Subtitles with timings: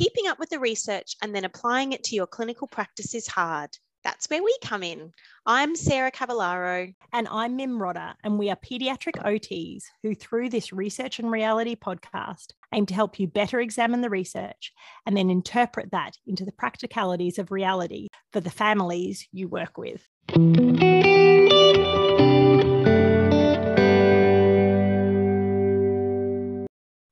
[0.00, 3.68] keeping up with the research and then applying it to your clinical practice is hard.
[4.02, 5.12] That's where we come in.
[5.44, 6.94] I'm Sarah Cavallaro.
[7.12, 11.76] And I'm Mim Rodder, and we are pediatric OTs who, through this Research and Reality
[11.76, 14.72] podcast, aim to help you better examine the research
[15.04, 20.08] and then interpret that into the practicalities of reality for the families you work with.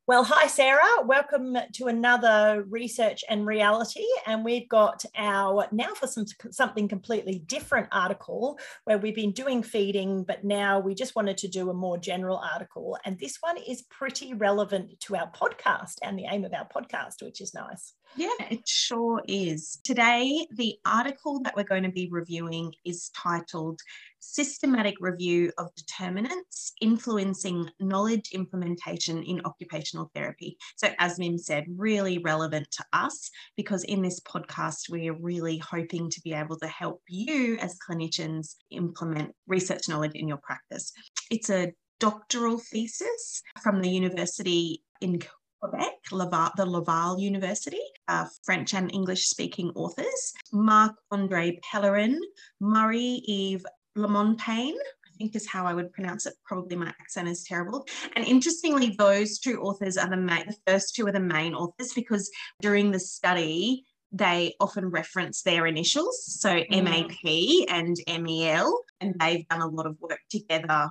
[0.09, 1.05] Well, hi, Sarah.
[1.05, 4.07] Welcome to another Research and Reality.
[4.27, 9.63] And we've got our now for some something completely different article where we've been doing
[9.63, 12.97] feeding, but now we just wanted to do a more general article.
[13.05, 17.23] And this one is pretty relevant to our podcast and the aim of our podcast,
[17.23, 17.93] which is nice.
[18.17, 19.79] Yeah, it sure is.
[19.85, 23.81] Today, the article that we're going to be reviewing is titled
[24.19, 30.57] Systematic Review of Determinants Influencing Knowledge Implementation in Occupational Therapy.
[30.77, 35.59] So, as Mim said, really relevant to us because in this podcast, we are really
[35.59, 40.93] hoping to be able to help you as clinicians implement research knowledge in your practice.
[41.31, 45.21] It's a doctoral thesis from the University in
[45.61, 52.19] Quebec, Laval, the Laval University, uh, French and English speaking authors, Marc Andre Pellerin,
[52.61, 53.65] Marie Eve
[53.97, 56.35] Lamontagne, I think is how I would pronounce it.
[56.45, 57.87] Probably my accent is terrible.
[58.15, 61.93] And interestingly, those two authors are the main, the first two are the main authors
[61.93, 66.83] because during the study, they often reference their initials, so mm.
[66.83, 70.89] MAP and MEL, and they've done a lot of work together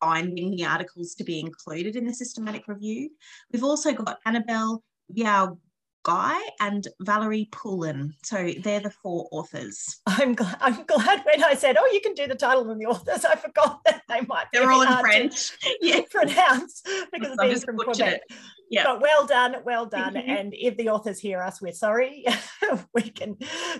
[0.00, 3.10] finding the articles to be included in the systematic review.
[3.52, 4.80] We've also got Anabelle
[5.16, 5.58] Viau
[6.04, 8.14] Guay and Valerie Poulin.
[8.24, 10.00] So they're the four authors.
[10.06, 10.56] I'm glad.
[10.60, 13.36] I'm glad when I said, "Oh, you can do the title and the authors." I
[13.36, 14.50] forgot that they might.
[14.50, 14.58] Be.
[14.58, 15.52] They're all in French.
[15.80, 16.82] Yeah, pronounce
[17.12, 18.22] because of being from Quebec.
[18.70, 18.84] Yeah.
[18.84, 20.16] But well done, well done.
[20.38, 22.24] And if the authors hear us, we're sorry.
[22.94, 23.36] we can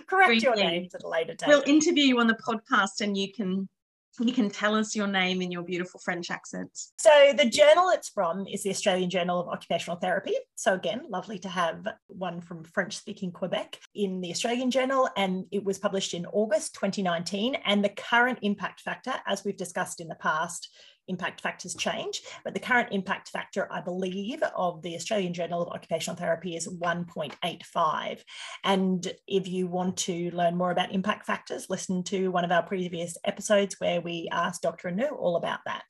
[0.07, 1.47] correct your names at a later date.
[1.47, 3.69] We'll interview you on the podcast, and you can
[4.19, 6.69] you can tell us your name in your beautiful French accent.
[6.97, 10.33] So, the journal it's from is the Australian Journal of Occupational Therapy.
[10.55, 15.09] So, again, lovely to have one from French speaking Quebec in the Australian Journal.
[15.15, 17.55] And it was published in August 2019.
[17.65, 20.69] And the current impact factor, as we've discussed in the past,
[21.09, 25.73] impact factors change, but the current impact factor, I believe, of the Australian Journal of
[25.73, 28.21] Occupational Therapy is 1.85.
[28.63, 32.63] And if you want to learn more about impact factors, listen to one of our
[32.63, 34.87] previous episodes where we asked Dr.
[34.87, 35.85] Anu all about that.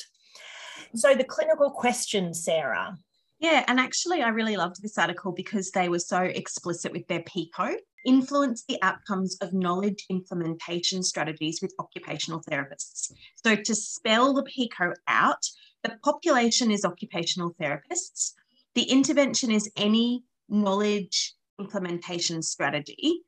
[0.95, 2.97] So the clinical question, Sarah.
[3.39, 7.21] Yeah, and actually, I really loved this article because they were so explicit with their
[7.21, 13.11] PICO influence the outcomes of knowledge implementation strategies with occupational therapists.
[13.43, 15.45] So, to spell the PICO out,
[15.83, 18.33] the population is occupational therapists.
[18.75, 23.21] The intervention is any knowledge implementation strategy.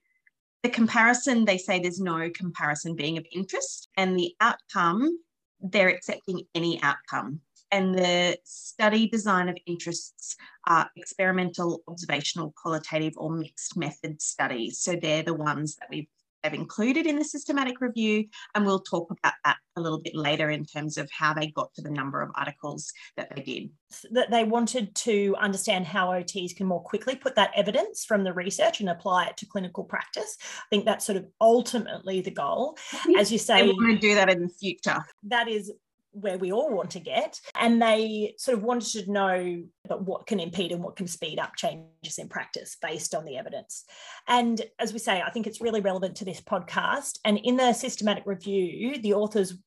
[0.64, 5.20] The comparison, they say there's no comparison being of interest, and the outcome,
[5.60, 10.36] they're accepting any outcome and the study design of interests
[10.68, 14.80] are experimental, observational, qualitative, or mixed method studies.
[14.80, 16.08] So they're the ones that we've
[16.44, 20.50] have included in the systematic review, and we'll talk about that a little bit later
[20.50, 23.70] in terms of how they got to the number of articles that they did.
[24.12, 28.34] That they wanted to understand how OTs can more quickly put that evidence from the
[28.34, 30.38] research and apply it to clinical practice.
[30.42, 32.78] I think that's sort of ultimately the goal.
[33.18, 35.06] As you say, we want to do that in the future.
[35.24, 35.72] That is
[36.12, 37.40] where we all want to get.
[37.60, 41.40] And they sort of wanted to know but what can impede and what can speed
[41.40, 43.86] up changes in practice based on the evidence.
[44.28, 47.20] And as we say, I think it's really relevant to this podcast.
[47.26, 49.58] And in the systematic review, the authors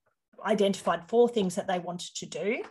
[0.45, 2.63] identified four things that they wanted to do.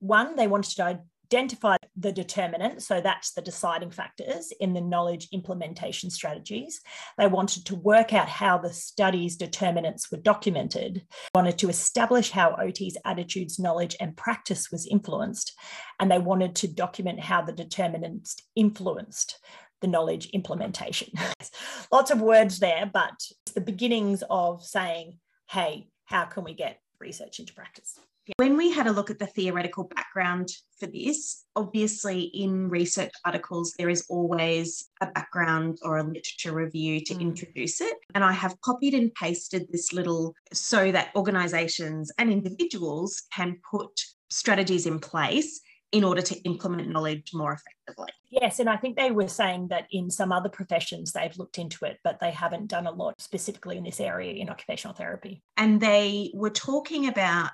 [0.00, 1.00] One, they wanted to
[1.30, 6.80] identify the determinant, so that's the deciding factors in the knowledge implementation strategies.
[7.18, 11.02] They wanted to work out how the study's determinants were documented,
[11.34, 15.52] wanted to establish how OT's attitudes, knowledge, and practice was influenced,
[16.00, 19.38] and they wanted to document how the determinants influenced
[19.80, 21.12] the knowledge implementation.
[21.92, 23.14] Lots of words there, but
[23.46, 25.18] it's the beginnings of saying,
[25.50, 27.98] hey, how can we get research into practice?
[28.36, 30.48] When we had a look at the theoretical background
[30.78, 37.00] for this, obviously in research articles, there is always a background or a literature review
[37.06, 37.20] to mm.
[37.20, 37.96] introduce it.
[38.14, 44.00] And I have copied and pasted this little so that organizations and individuals can put
[44.30, 45.60] strategies in place
[45.92, 48.12] in order to implement knowledge more effectively.
[48.28, 51.86] Yes, and I think they were saying that in some other professions they've looked into
[51.86, 55.42] it, but they haven't done a lot specifically in this area in occupational therapy.
[55.56, 57.52] And they were talking about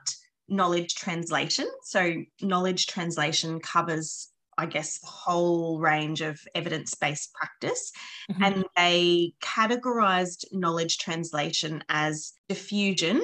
[0.49, 1.69] knowledge translation.
[1.83, 7.93] So, knowledge translation covers I guess, the whole range of evidence based practice.
[8.31, 8.45] Mm-hmm.
[8.45, 13.23] And they categorized knowledge translation as diffusion,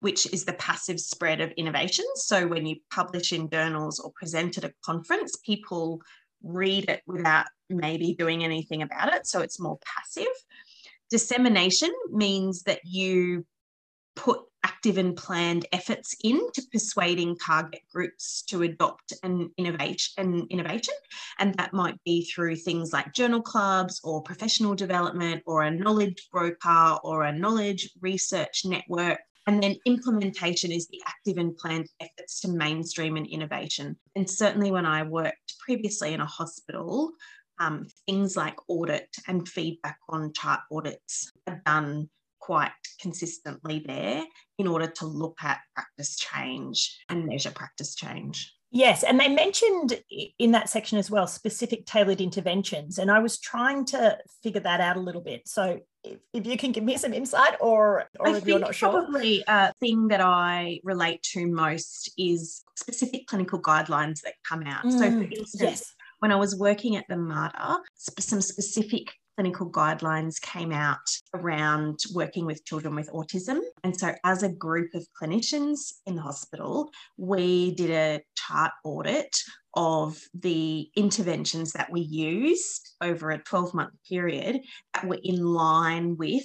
[0.00, 2.24] which is the passive spread of innovations.
[2.26, 6.00] So when you publish in journals or present at a conference, people
[6.42, 9.26] read it without maybe doing anything about it.
[9.26, 10.26] So it's more passive.
[11.10, 13.44] Dissemination means that you
[14.14, 14.40] put
[14.78, 20.94] active and planned efforts into persuading target groups to adopt an innovation an innovation
[21.40, 26.28] and that might be through things like journal clubs or professional development or a knowledge
[26.30, 32.40] broker or a knowledge research network and then implementation is the active and planned efforts
[32.42, 33.96] to mainstream an innovation.
[34.14, 37.12] And certainly when I worked previously in a hospital,
[37.58, 42.10] um, things like audit and feedback on chart audits are done
[42.48, 44.24] quite consistently there
[44.56, 48.54] in order to look at practice change and measure practice change.
[48.70, 50.02] Yes, and they mentioned
[50.38, 52.96] in that section as well specific tailored interventions.
[52.98, 55.46] And I was trying to figure that out a little bit.
[55.46, 58.92] So if, if you can give me some insight or, or if you're not sure.
[58.92, 64.86] Probably a thing that I relate to most is specific clinical guidelines that come out.
[64.86, 65.94] Mm, so for mm, instance, yes.
[66.20, 72.44] when I was working at the Mater, some specific clinical guidelines came out around working
[72.44, 73.60] with children with autism.
[73.84, 79.36] And so, as a group of clinicians in the hospital, we did a chart audit
[79.74, 84.60] of the interventions that we used over a 12 month period
[84.94, 86.42] that were in line with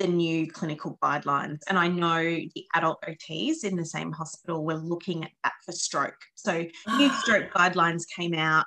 [0.00, 1.60] the new clinical guidelines.
[1.68, 5.70] And I know the adult OTs in the same hospital were looking at that for
[5.70, 6.18] stroke.
[6.34, 7.20] So, new ah.
[7.22, 8.66] stroke guidelines came out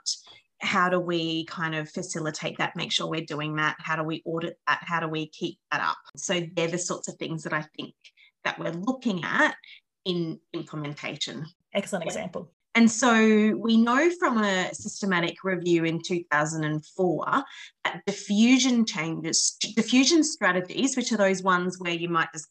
[0.61, 3.75] how do we kind of facilitate that, make sure we're doing that?
[3.79, 4.79] How do we audit that?
[4.81, 5.97] How do we keep that up?
[6.15, 7.93] So they're the sorts of things that I think
[8.43, 9.55] that we're looking at
[10.05, 11.45] in implementation.
[11.73, 12.51] Excellent example.
[12.75, 17.43] And so we know from a systematic review in 2004
[17.83, 22.47] that diffusion changes, diffusion strategies, which are those ones where you might just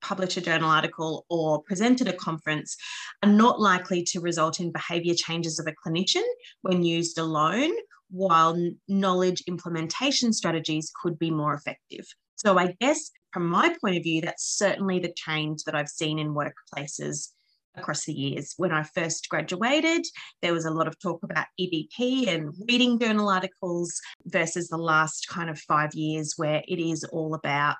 [0.00, 2.76] publish a journal article or present at a conference
[3.22, 6.24] are not likely to result in behaviour changes of a clinician
[6.62, 7.72] when used alone,
[8.10, 8.56] while
[8.88, 12.06] knowledge implementation strategies could be more effective.
[12.36, 16.18] So, I guess from my point of view, that's certainly the change that I've seen
[16.18, 17.28] in workplaces
[17.76, 18.54] across the years.
[18.56, 20.04] When I first graduated,
[20.42, 25.28] there was a lot of talk about EBP and reading journal articles versus the last
[25.28, 27.76] kind of five years where it is all about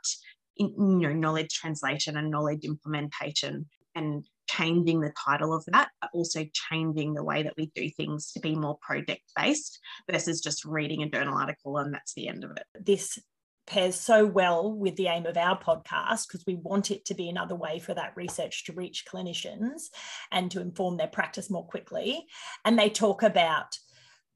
[0.56, 6.44] you know knowledge translation and knowledge implementation and changing the title of that, but also
[6.52, 9.78] changing the way that we do things to be more project based
[10.10, 12.64] versus just reading a journal article and that's the end of it.
[12.78, 13.18] This
[13.66, 17.28] pairs so well with the aim of our podcast because we want it to be
[17.28, 19.84] another way for that research to reach clinicians
[20.32, 22.26] and to inform their practice more quickly.
[22.64, 23.78] And they talk about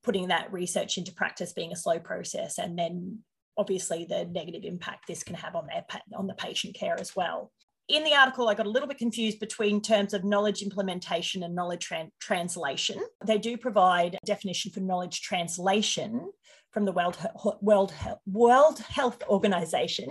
[0.05, 3.19] putting that research into practice being a slow process and then
[3.57, 5.85] obviously the negative impact this can have on their
[6.17, 7.53] on the patient care as well.
[7.89, 11.55] In the article, I got a little bit confused between terms of knowledge implementation and
[11.55, 12.99] knowledge tra- translation.
[13.27, 16.31] They do provide a definition for knowledge translation
[16.73, 17.19] from the World,
[17.61, 17.93] World,
[18.27, 20.09] World Health Organization.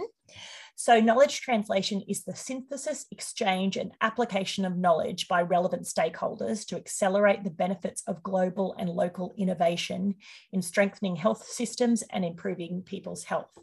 [0.76, 6.76] So, knowledge translation is the synthesis, exchange, and application of knowledge by relevant stakeholders to
[6.76, 10.16] accelerate the benefits of global and local innovation
[10.52, 13.56] in strengthening health systems and improving people's health.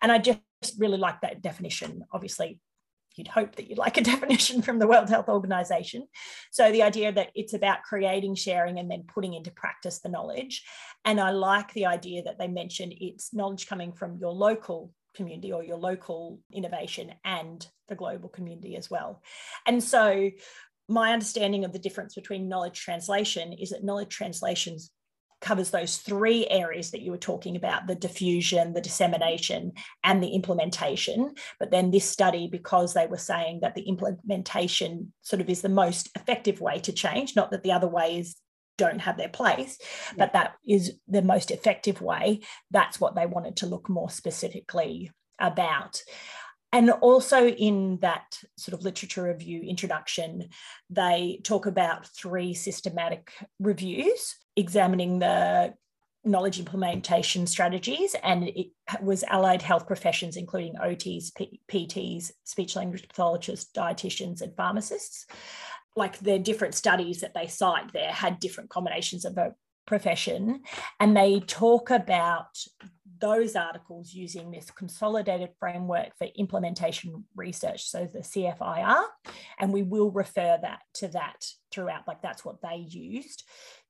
[0.00, 0.40] And I just
[0.78, 2.04] really like that definition.
[2.12, 2.58] Obviously,
[3.16, 6.06] you'd hope that you'd like a definition from the World Health Organization.
[6.50, 10.64] So the idea that it's about creating, sharing, and then putting into practice the knowledge.
[11.04, 15.52] And I like the idea that they mentioned it's knowledge coming from your local community
[15.52, 19.22] or your local innovation and the global community as well.
[19.66, 20.30] And so
[20.88, 24.90] my understanding of the difference between knowledge translation is that knowledge translations
[25.40, 30.34] covers those three areas that you were talking about the diffusion, the dissemination, and the
[30.34, 31.34] implementation.
[31.60, 35.68] But then this study, because they were saying that the implementation sort of is the
[35.68, 38.36] most effective way to change, not that the other ways
[38.76, 39.78] don't have their place,
[40.16, 42.40] but that is the most effective way.
[42.70, 46.02] That's what they wanted to look more specifically about.
[46.72, 50.48] And also in that sort of literature review introduction,
[50.90, 55.74] they talk about three systematic reviews examining the
[56.24, 58.66] knowledge implementation strategies and it
[59.00, 65.26] was allied health professions including OTs, P- PTs, speech language pathologists, dietitians and pharmacists
[65.96, 69.54] like the different studies that they cite there had different combinations of a
[69.86, 70.62] profession
[71.00, 72.58] and they talk about
[73.18, 79.04] those articles using this consolidated framework for implementation research so the CFIR
[79.58, 83.44] and we will refer that to that throughout like that's what they used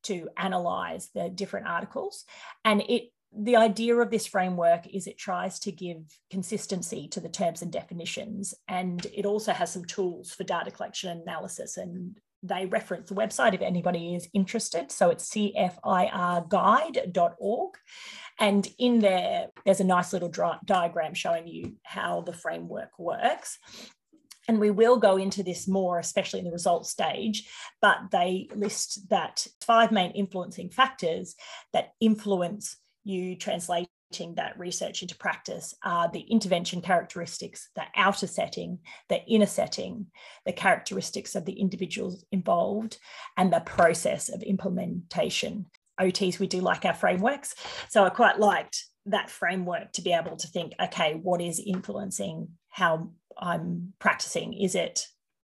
[0.06, 2.24] to analyze the different articles.
[2.64, 5.98] And it the idea of this framework is it tries to give
[6.30, 11.10] consistency to the terms and definitions, and it also has some tools for data collection
[11.10, 11.76] and analysis.
[11.76, 14.92] And they reference the website if anybody is interested.
[14.92, 15.74] So it's cfirguide.org.
[18.38, 20.30] And in there, there's a nice little
[20.64, 23.58] diagram showing you how the framework works.
[24.48, 27.50] And we will go into this more, especially in the results stage,
[27.80, 31.34] but they list that five main influencing factors
[31.72, 33.88] that influence you translating
[34.34, 40.06] that research into practice are the intervention characteristics, the outer setting, the inner setting,
[40.44, 42.98] the characteristics of the individuals involved,
[43.36, 45.66] and the process of implementation.
[46.00, 47.54] OTs, we do like our frameworks.
[47.88, 52.48] So I quite liked that framework to be able to think, okay, what is influencing
[52.68, 54.52] how I'm practicing?
[54.52, 55.06] Is it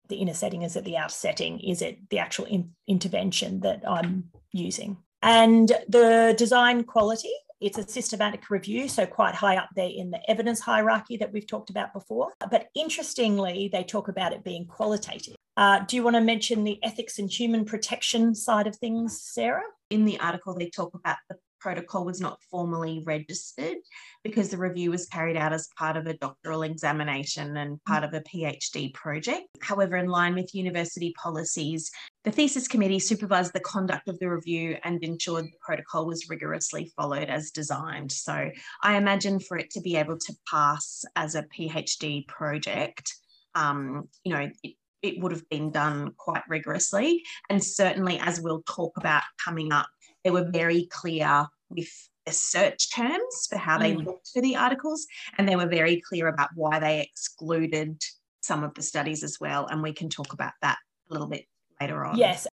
[0.09, 0.62] the inner setting?
[0.62, 1.61] Is it the outer setting?
[1.61, 4.97] Is it the actual in- intervention that I'm using?
[5.23, 10.19] And the design quality, it's a systematic review, so quite high up there in the
[10.29, 12.33] evidence hierarchy that we've talked about before.
[12.50, 15.37] But interestingly, they talk about it being qualitative.
[15.57, 19.62] Uh, do you want to mention the ethics and human protection side of things, Sarah?
[19.91, 23.76] In the article, they talk about the protocol was not formally registered
[24.25, 28.12] because the review was carried out as part of a doctoral examination and part of
[28.14, 29.47] a PhD project.
[29.61, 31.90] However, in line with university policies,
[32.25, 36.92] the thesis committee supervised the conduct of the review and ensured the protocol was rigorously
[36.97, 38.11] followed as designed.
[38.11, 38.50] So
[38.83, 43.12] I imagine for it to be able to pass as a PhD project,
[43.54, 47.23] um, you know, it, it would have been done quite rigorously.
[47.50, 49.88] And certainly, as we'll talk about coming up,
[50.25, 51.91] they were very clear with
[52.26, 54.05] the search terms for how they mm.
[54.05, 55.07] looked for the articles,
[55.38, 58.00] and they were very clear about why they excluded
[58.41, 59.67] some of the studies as well.
[59.67, 60.79] And we can talk about that
[61.11, 61.47] a little bit
[61.81, 62.17] later on.
[62.17, 62.47] Yes.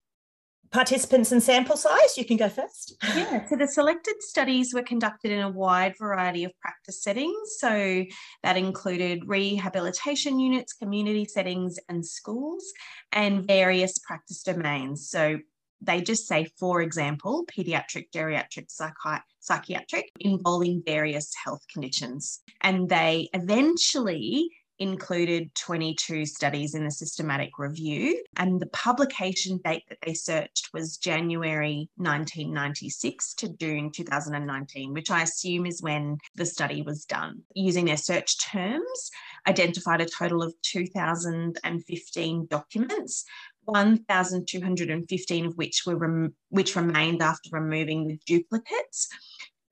[0.71, 2.95] Participants and sample size, you can go first.
[3.17, 7.57] Yeah, so the selected studies were conducted in a wide variety of practice settings.
[7.59, 8.05] So
[8.43, 12.71] that included rehabilitation units, community settings, and schools,
[13.13, 15.09] and various practice domains.
[15.09, 15.39] So
[15.81, 22.41] they just say, for example, pediatric, geriatric, psychi- psychiatric, involving various health conditions.
[22.61, 28.23] And they eventually included 22 studies in the systematic review.
[28.37, 35.23] And the publication date that they searched was January 1996 to June 2019, which I
[35.23, 37.43] assume is when the study was done.
[37.55, 39.11] Using their search terms,
[39.47, 43.25] identified a total of 2,015 documents
[43.69, 49.09] 1,215 of which were rem- which remained after removing the duplicates.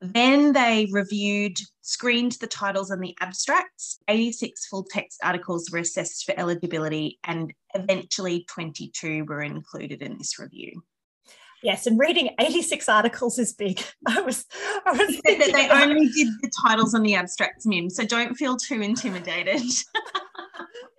[0.02, 3.98] Then they reviewed, screened the titles and the abstracts.
[4.08, 10.38] 86 full text articles were assessed for eligibility, and eventually 22 were included in this
[10.38, 10.82] review.
[11.62, 13.82] Yes, and reading 86 articles is big.
[14.06, 14.44] I was,
[14.84, 18.58] I was that they only did the titles and the abstracts, Mim, so don't feel
[18.58, 19.62] too intimidated.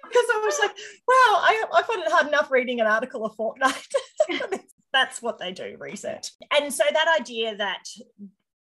[0.07, 3.29] because I was like, wow, I, I find it hard enough reading an article a
[3.33, 3.87] fortnight.
[4.93, 6.31] That's what they do, research.
[6.57, 7.83] And so that idea that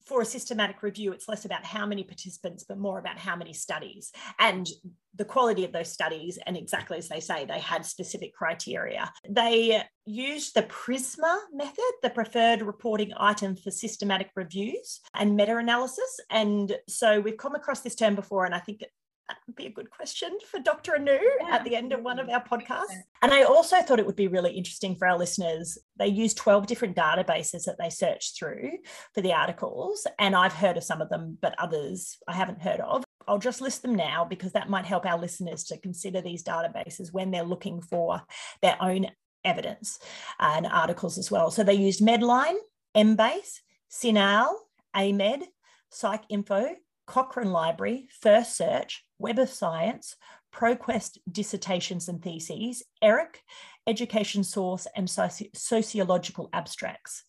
[0.07, 3.53] for a systematic review, it's less about how many participants, but more about how many
[3.53, 4.69] studies and
[5.17, 6.39] the quality of those studies.
[6.47, 9.13] And exactly as they say, they had specific criteria.
[9.29, 16.21] They used the PRISMA method, the preferred reporting item for systematic reviews and meta analysis.
[16.31, 18.85] And so we've come across this term before, and I think
[19.29, 20.95] that would be a good question for Dr.
[20.95, 21.49] Anu yeah.
[21.51, 23.03] at the end of one of our podcasts.
[23.23, 25.79] And I also thought it would be really interesting for our listeners.
[25.99, 28.71] They use 12 different databases that they search through
[29.15, 30.07] for the articles.
[30.19, 33.05] And I've heard of some of them, but others I haven't heard of.
[33.29, 37.13] I'll just list them now because that might help our listeners to consider these databases
[37.13, 38.23] when they're looking for
[38.63, 39.09] their own
[39.45, 39.99] evidence
[40.39, 41.51] uh, and articles as well.
[41.51, 42.57] So they used Medline,
[42.97, 44.55] Embase, CINAHL,
[44.95, 45.43] AMED,
[45.93, 46.75] PsycInfo,
[47.07, 50.17] Cochrane Library, First Search, Web of Science,
[50.55, 53.43] ProQuest Dissertations and Theses, ERIC,
[53.87, 57.23] Education Source, and soci- Sociological Abstracts.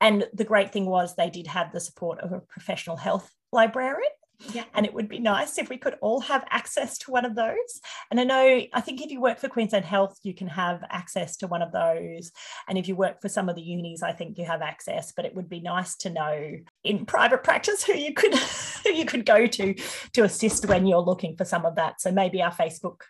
[0.00, 4.10] And the great thing was they did have the support of a professional health librarian
[4.48, 4.64] yeah.
[4.74, 7.80] And it would be nice if we could all have access to one of those.
[8.10, 11.36] And I know, I think if you work for Queensland Health, you can have access
[11.38, 12.32] to one of those.
[12.68, 15.12] And if you work for some of the unis, I think you have access.
[15.12, 18.34] But it would be nice to know in private practice who you could
[18.84, 19.74] who you could go to
[20.14, 22.00] to assist when you're looking for some of that.
[22.00, 23.02] So maybe our Facebook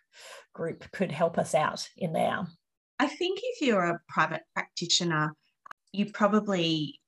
[0.53, 2.47] group could help us out in there.
[2.99, 5.35] I think if you're a private practitioner,
[5.93, 7.00] you probably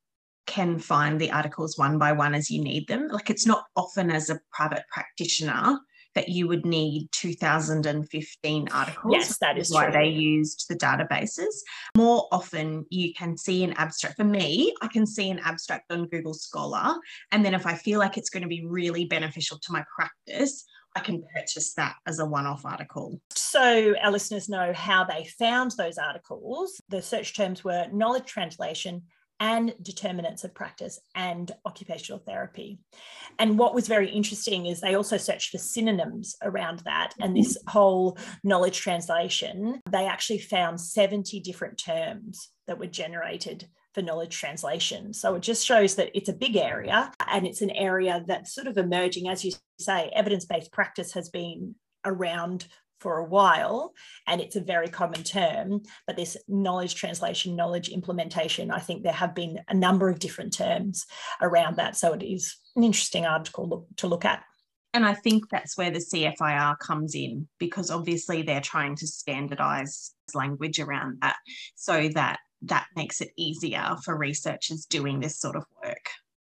[0.53, 3.09] can find the articles one by one as you need them.
[3.09, 5.79] Like it's not often as a private practitioner
[6.15, 9.15] that you would need 2015 articles.
[9.17, 9.95] Yes, that is why true.
[9.95, 11.55] they used the databases.
[11.97, 14.17] More often, you can see an abstract.
[14.17, 16.97] For me, I can see an abstract on Google Scholar.
[17.31, 20.67] And then if I feel like it's going to be really beneficial to my practice,
[20.95, 23.19] I can purchase that as a one off article.
[23.35, 26.79] So our listeners know how they found those articles.
[26.91, 29.05] The search terms were knowledge translation
[29.41, 32.79] and determinants of practice and occupational therapy.
[33.39, 37.15] And what was very interesting is they also searched for synonyms around that.
[37.21, 37.43] And mm-hmm.
[37.43, 44.39] this whole knowledge translation, they actually found 70 different terms that were generated for knowledge
[44.39, 45.12] translation.
[45.12, 48.67] So it just shows that it's a big area and it's an area that's sort
[48.67, 49.29] of emerging.
[49.29, 51.75] As you say, evidence based practice has been
[52.05, 52.67] around
[53.03, 53.93] for a while
[54.29, 59.13] and it's a very common term but this knowledge translation knowledge implementation i think there
[59.13, 61.05] have been a number of different terms
[61.41, 64.45] around that so it is an interesting article to look at
[64.95, 70.13] and I think that's where the CFIR comes in because obviously they're trying to standardize
[70.35, 71.37] language around that
[71.77, 76.11] so that that makes it easier for researchers doing this sort of work.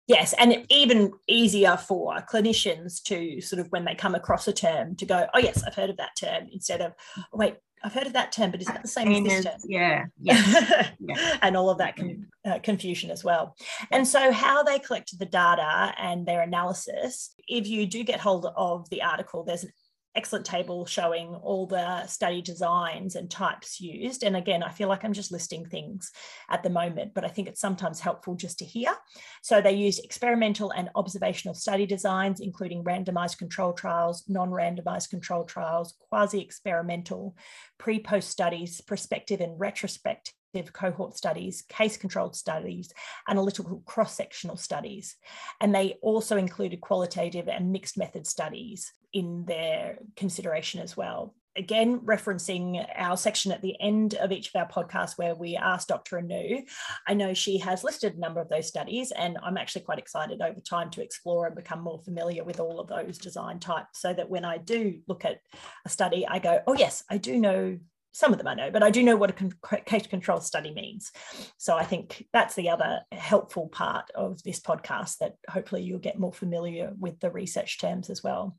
[0.09, 4.97] Yes, and even easier for clinicians to sort of when they come across a term
[4.97, 8.07] to go, oh yes, I've heard of that term, instead of oh, wait, I've heard
[8.07, 9.61] of that term, but is that the same as this term?
[9.67, 10.91] Yeah, yeah.
[11.01, 11.39] yeah.
[11.43, 13.57] and all of that con- uh, confusion as well.
[13.91, 18.47] And so, how they collected the data and their analysis, if you do get hold
[18.57, 19.73] of the article, there's an
[20.15, 24.23] excellent table showing all the study designs and types used.
[24.23, 26.11] And again, I feel like I'm just listing things
[26.51, 28.95] at the moment, but I think it's sometimes helpful just to hear.
[29.43, 35.95] So they used experimental and observational study designs, including randomized control trials, non-randomized control trials,
[36.11, 37.37] quasi-experimental,
[37.79, 40.35] pre-post studies, prospective and retrospective
[40.75, 42.93] cohort studies, case controlled studies,
[43.27, 45.17] analytical cross sectional studies.
[45.61, 51.35] And they also included qualitative and mixed method studies in their consideration as well.
[51.55, 55.87] Again, referencing our section at the end of each of our podcasts where we ask
[55.87, 56.19] Dr.
[56.19, 56.63] Anu,
[57.07, 60.41] I know she has listed a number of those studies, and I'm actually quite excited
[60.41, 64.15] over time to explore and become more familiar with all of those design types so
[64.15, 65.41] that when I do look at
[65.85, 67.79] a study, I go, oh, yes, I do know
[68.13, 71.11] some of them I know, but I do know what a case control study means.
[71.57, 76.19] So I think that's the other helpful part of this podcast that hopefully you'll get
[76.19, 78.57] more familiar with the research terms as well.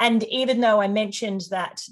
[0.00, 1.82] And even though I mentioned that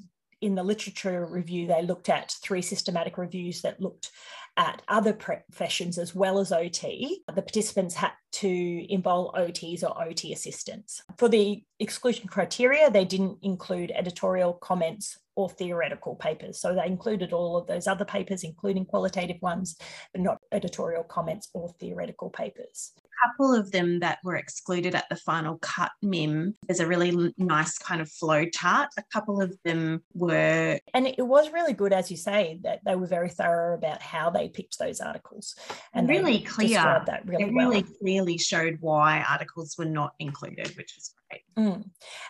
[0.40, 4.11] in the literature review, they looked at three systematic reviews that looked
[4.57, 7.23] at other professions as well as OT.
[7.27, 11.03] The participants had to involve OTs or OT assistants.
[11.16, 16.61] For the exclusion criteria, they didn't include editorial comments or theoretical papers.
[16.61, 19.76] So they included all of those other papers, including qualitative ones,
[20.12, 25.09] but not editorial comments or theoretical papers A couple of them that were excluded at
[25.09, 26.55] the final cut Mim.
[26.66, 28.90] There's a really nice kind of flow chart.
[28.98, 30.79] A couple of them were.
[30.92, 34.29] And it was really good, as you say, that they were very thorough about how
[34.29, 35.55] they picked those articles.
[35.94, 37.03] And really clear.
[37.07, 37.83] That really it well.
[38.00, 41.42] clearly showed why articles were not included, which was great.
[41.57, 41.85] Mm.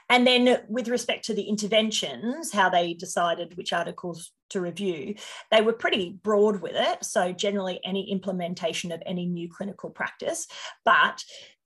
[0.08, 5.14] And then with respect to the interventions, how they decided which articles to review,
[5.50, 7.04] they were pretty broad with it.
[7.04, 10.46] So, generally, any implementation of any new clinical practice,
[10.84, 11.24] but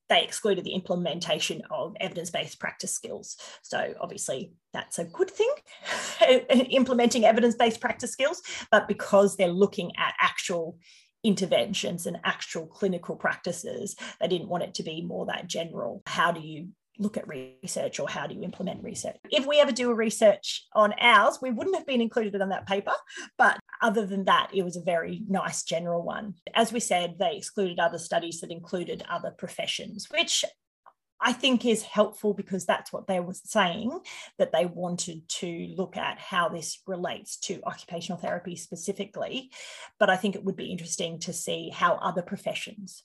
[0.09, 3.37] they excluded the implementation of evidence based practice skills.
[3.63, 5.53] So, obviously, that's a good thing,
[6.71, 8.43] implementing evidence based practice skills.
[8.71, 10.79] But because they're looking at actual
[11.25, 16.03] interventions and actual clinical practices, they didn't want it to be more that general.
[16.07, 16.69] How do you
[16.99, 19.17] look at research or how do you implement research.
[19.31, 22.67] If we ever do a research on ours, we wouldn't have been included on that
[22.67, 22.93] paper.
[23.37, 26.35] But other than that, it was a very nice general one.
[26.55, 30.45] As we said, they excluded other studies that included other professions, which
[31.21, 33.99] I think is helpful because that's what they were saying,
[34.39, 39.51] that they wanted to look at how this relates to occupational therapy specifically.
[39.99, 43.05] But I think it would be interesting to see how other professions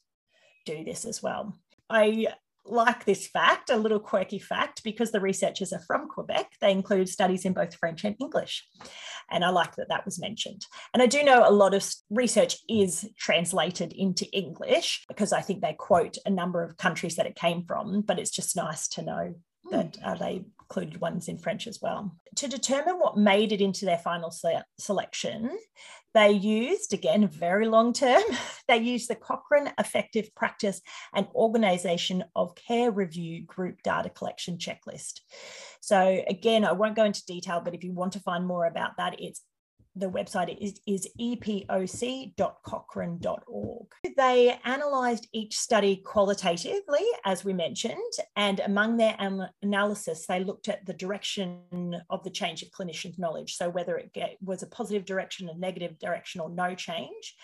[0.66, 1.58] do this as well.
[1.90, 2.28] I
[2.72, 7.10] like this fact, a little quirky fact, because the researchers are from Quebec, they include
[7.10, 8.66] studies in both French and English.
[9.32, 10.66] And I like that that was mentioned.
[10.94, 15.62] And I do know a lot of research is translated into English because I think
[15.62, 19.04] they quote a number of countries that it came from, but it's just nice to
[19.04, 19.36] know
[19.72, 22.16] that uh, they included ones in French as well.
[22.36, 25.50] To determine what made it into their final se- selection,
[26.14, 28.22] they used, again, very long term,
[28.68, 30.82] they used the Cochrane Effective Practice
[31.14, 35.22] and Organisation of Care Review Group Data Collection Checklist.
[35.82, 38.98] So, again, I won't go into detail, but if you want to find more about
[38.98, 39.42] that, it's
[40.00, 43.88] the website is, is epoc.cochrane.org.
[44.18, 49.16] They analysed each study qualitatively, as we mentioned, and among their
[49.62, 53.56] analysis, they looked at the direction of the change of clinicians' knowledge.
[53.56, 57.36] So whether it was a positive direction, a negative direction, or no change.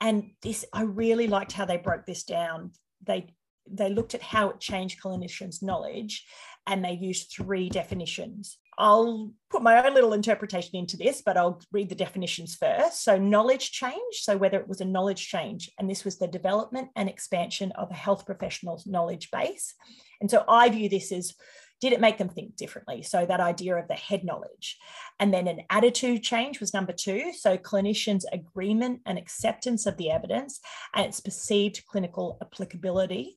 [0.00, 2.72] And this, I really liked how they broke this down.
[3.06, 3.34] They
[3.72, 6.24] they looked at how it changed clinicians' knowledge
[6.66, 8.58] and they used three definitions.
[8.80, 13.04] I'll put my own little interpretation into this, but I'll read the definitions first.
[13.04, 16.88] So, knowledge change, so whether it was a knowledge change, and this was the development
[16.96, 19.74] and expansion of a health professional's knowledge base.
[20.22, 21.34] And so, I view this as
[21.82, 23.02] did it make them think differently?
[23.02, 24.78] So, that idea of the head knowledge.
[25.18, 27.34] And then an attitude change was number two.
[27.34, 30.58] So, clinicians' agreement and acceptance of the evidence
[30.94, 33.36] and its perceived clinical applicability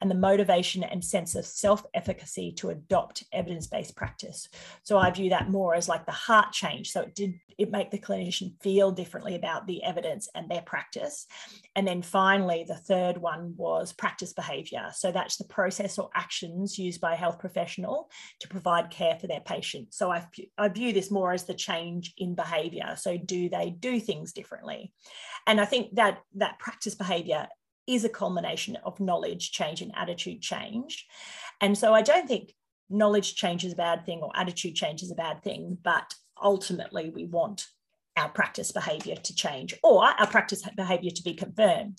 [0.00, 4.48] and the motivation and sense of self efficacy to adopt evidence based practice.
[4.82, 6.90] So I view that more as like the heart change.
[6.90, 11.26] So it did it make the clinician feel differently about the evidence and their practice.
[11.76, 14.90] And then finally, the third one was practice behavior.
[14.92, 19.26] So that's the process or actions used by a health professional to provide care for
[19.26, 19.94] their patient.
[19.94, 20.26] So I,
[20.58, 22.96] I view this more as the change in behavior.
[22.96, 24.92] So do they do things differently?
[25.46, 27.48] And I think that that practice behavior
[27.86, 31.06] is a culmination of knowledge change and attitude change.
[31.60, 32.52] And so I don't think
[32.90, 37.10] knowledge change is a bad thing or attitude change is a bad thing, but ultimately
[37.10, 37.66] we want
[38.16, 41.98] our practice behavior to change or our practice behavior to be confirmed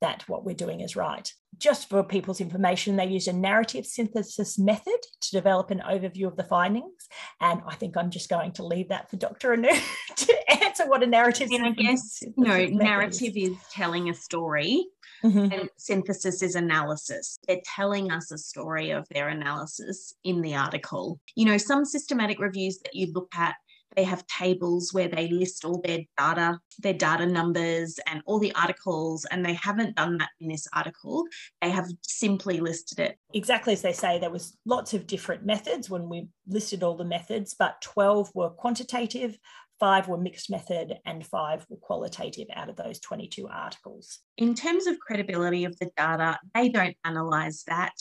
[0.00, 1.32] that what we're doing is right.
[1.58, 6.36] Just for people's information, they used a narrative synthesis method to develop an overview of
[6.36, 7.08] the findings.
[7.42, 9.52] And I think I'm just going to leave that for Dr.
[9.52, 9.68] Anu
[10.16, 13.50] to answer what a narrative and I guess, you know, narrative is.
[13.50, 14.86] is telling a story
[15.24, 15.52] Mm-hmm.
[15.52, 17.38] And synthesis is analysis.
[17.46, 21.20] They're telling us a story of their analysis in the article.
[21.34, 23.54] You know, some systematic reviews that you look at
[23.96, 28.54] they have tables where they list all their data, their data numbers, and all the
[28.54, 29.24] articles.
[29.30, 31.24] And they haven't done that in this article.
[31.60, 33.18] They have simply listed it.
[33.34, 37.04] Exactly as they say, there was lots of different methods when we listed all the
[37.04, 39.36] methods, but 12 were quantitative,
[39.80, 44.20] five were mixed method, and five were qualitative out of those 22 articles.
[44.36, 47.94] In terms of credibility of the data, they don't analyse that.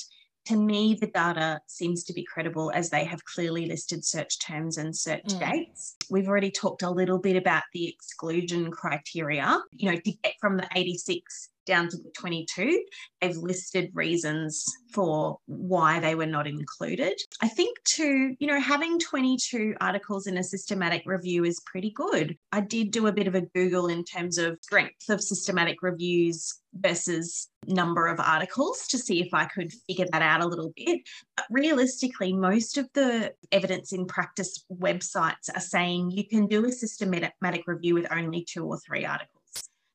[0.47, 4.77] To me, the data seems to be credible as they have clearly listed search terms
[4.77, 5.39] and search mm.
[5.39, 5.95] dates.
[6.09, 9.59] We've already talked a little bit about the exclusion criteria.
[9.71, 12.83] You know, to get from the 86 down to the 22,
[13.21, 17.13] they've listed reasons for why they were not included.
[17.41, 22.37] I think, too, you know, having 22 articles in a systematic review is pretty good.
[22.51, 26.59] I did do a bit of a Google in terms of strength of systematic reviews
[26.73, 31.01] versus number of articles to see if I could figure that out a little bit.
[31.35, 36.71] But realistically, most of the evidence in practice websites are saying you can do a
[36.71, 39.38] systematic review with only two or three articles.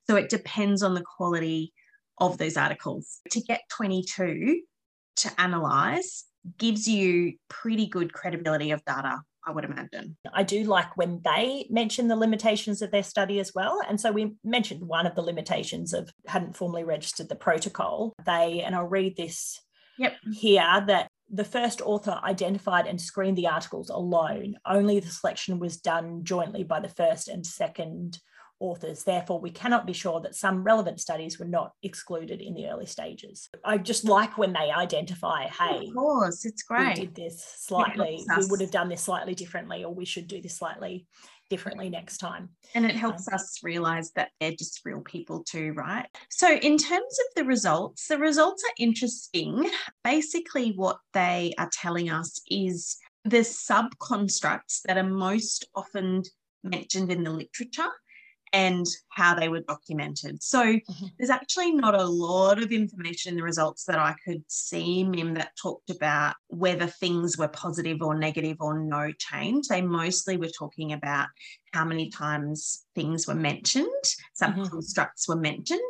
[0.09, 1.73] So it depends on the quality
[2.19, 3.21] of those articles.
[3.31, 4.63] To get 22
[5.17, 6.25] to analyze
[6.59, 9.21] gives you pretty good credibility of data.
[9.47, 10.17] I would imagine.
[10.33, 13.79] I do like when they mention the limitations of their study as well.
[13.87, 18.15] And so we mentioned one of the limitations of hadn't formally registered the protocol.
[18.25, 19.61] They, and I'll read this
[19.99, 20.15] yep.
[20.33, 24.57] here, that the first author identified and screened the articles alone.
[24.67, 28.19] Only the selection was done jointly by the first and second
[28.61, 29.05] authors.
[29.05, 32.87] Therefore, we cannot be sure that some relevant studies were not excluded in the early
[32.87, 33.49] stages.
[33.65, 36.99] I just like when they identify, hey, of course, it's great.
[36.99, 40.41] We did this slightly, we would have done this slightly differently, or we should do
[40.41, 41.07] this slightly
[41.51, 42.49] differently next time.
[42.75, 46.07] And it helps um, us realize that they're just real people too, right?
[46.31, 49.71] So, in terms of the results, the results are interesting.
[50.03, 56.23] Basically, what they are telling us is the subconstructs that are most often
[56.63, 57.91] mentioned in the literature
[58.55, 60.41] and how they were documented.
[60.41, 61.07] So mm-hmm.
[61.19, 65.35] there's actually not a lot of information in the results that I could see, Mim,
[65.35, 69.67] that talked about whether things were positive or negative or no change.
[69.67, 71.27] They mostly were talking about
[71.73, 73.89] how many times things were mentioned,
[74.35, 74.67] some mm-hmm.
[74.67, 75.81] constructs were mentioned.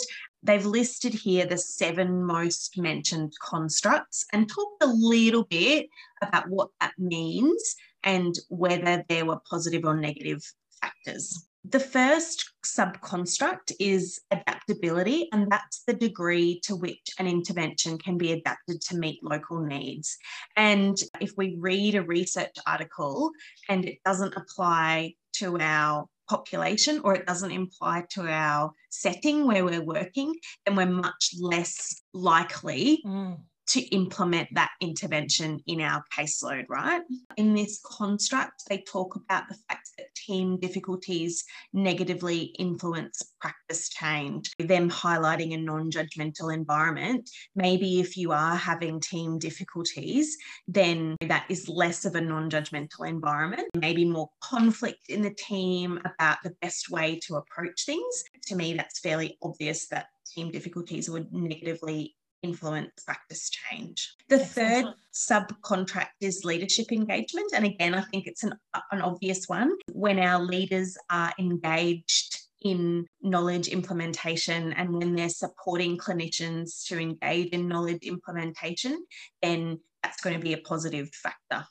[0.42, 5.88] They've listed here the seven most mentioned constructs and talked a little bit
[6.22, 10.42] about what that means and whether there were positive or negative
[10.80, 11.46] factors.
[11.66, 18.32] The first subconstruct is adaptability, and that's the degree to which an intervention can be
[18.32, 20.18] adapted to meet local needs.
[20.56, 23.30] And if we read a research article
[23.70, 29.64] and it doesn't apply to our population or it doesn't apply to our setting where
[29.64, 30.34] we're working,
[30.66, 37.02] then we're much less likely mm to implement that intervention in our caseload, right?
[37.36, 44.50] In this construct, they talk about the fact that team difficulties negatively influence practice change.
[44.58, 47.30] Them highlighting a non judgmental environment.
[47.54, 50.36] Maybe if you are having team difficulties,
[50.68, 56.00] then that is less of a non judgmental environment, maybe more conflict in the team
[56.04, 58.24] about the best way to approach things.
[58.46, 62.14] To me, that's fairly obvious that team difficulties would negatively
[62.44, 64.14] influence practice change.
[64.28, 67.52] The third subconstruct is leadership engagement.
[67.54, 68.52] And again, I think it's an,
[68.92, 69.72] an obvious one.
[69.92, 77.48] When our leaders are engaged in knowledge implementation and when they're supporting clinicians to engage
[77.48, 79.04] in knowledge implementation,
[79.42, 81.66] then that's going to be a positive factor.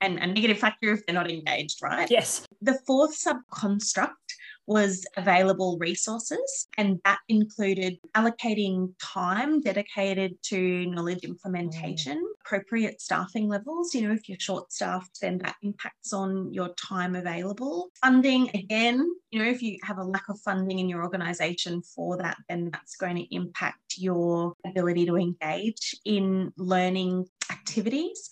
[0.00, 2.08] And a negative factor if they're not engaged, right?
[2.08, 2.46] Yes.
[2.62, 4.28] The fourth subconstruct
[4.68, 12.40] was available resources, and that included allocating time dedicated to knowledge implementation, mm.
[12.44, 13.94] appropriate staffing levels.
[13.94, 17.88] You know, if you're short staffed, then that impacts on your time available.
[18.02, 22.18] Funding, again, you know, if you have a lack of funding in your organization for
[22.18, 28.28] that, then that's going to impact your ability to engage in learning activities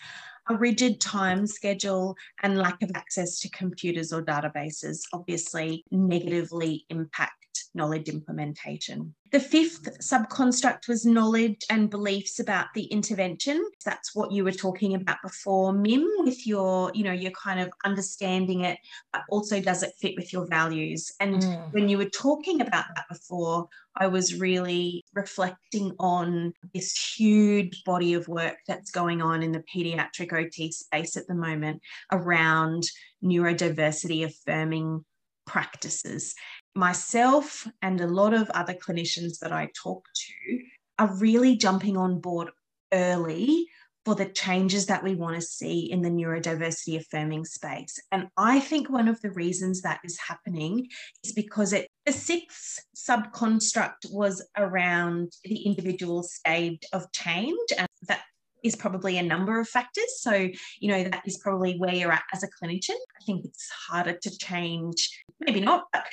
[0.49, 7.46] a rigid time schedule and lack of access to computers or databases obviously negatively impact
[7.77, 9.15] knowledge implementation.
[9.33, 13.62] The fifth subconstruct was knowledge and beliefs about the intervention.
[13.85, 17.71] That's what you were talking about before, Mim, with your, you know, you're kind of
[17.85, 18.79] understanding it,
[19.12, 21.12] but also does it fit with your values?
[21.21, 21.73] And mm.
[21.73, 28.15] when you were talking about that before, I was really reflecting on this huge body
[28.15, 32.85] of work that's going on in the pediatric OT space at the moment around
[33.25, 35.05] neurodiversity affirming
[35.47, 36.35] practices
[36.77, 40.59] myself and a lot of other clinicians that I talk to
[40.99, 42.51] are really jumping on board
[42.93, 43.67] early
[44.05, 47.99] for the changes that we want to see in the neurodiversity affirming space.
[48.12, 50.87] And I think one of the reasons that is happening
[51.25, 57.59] is because it, the sixth subconstruct was around the individual stage of change.
[57.77, 58.23] And that
[58.62, 60.21] is probably a number of factors.
[60.21, 60.33] So,
[60.81, 62.91] you know, that is probably where you're at as a clinician.
[63.21, 66.05] I think it's harder to change, maybe not, but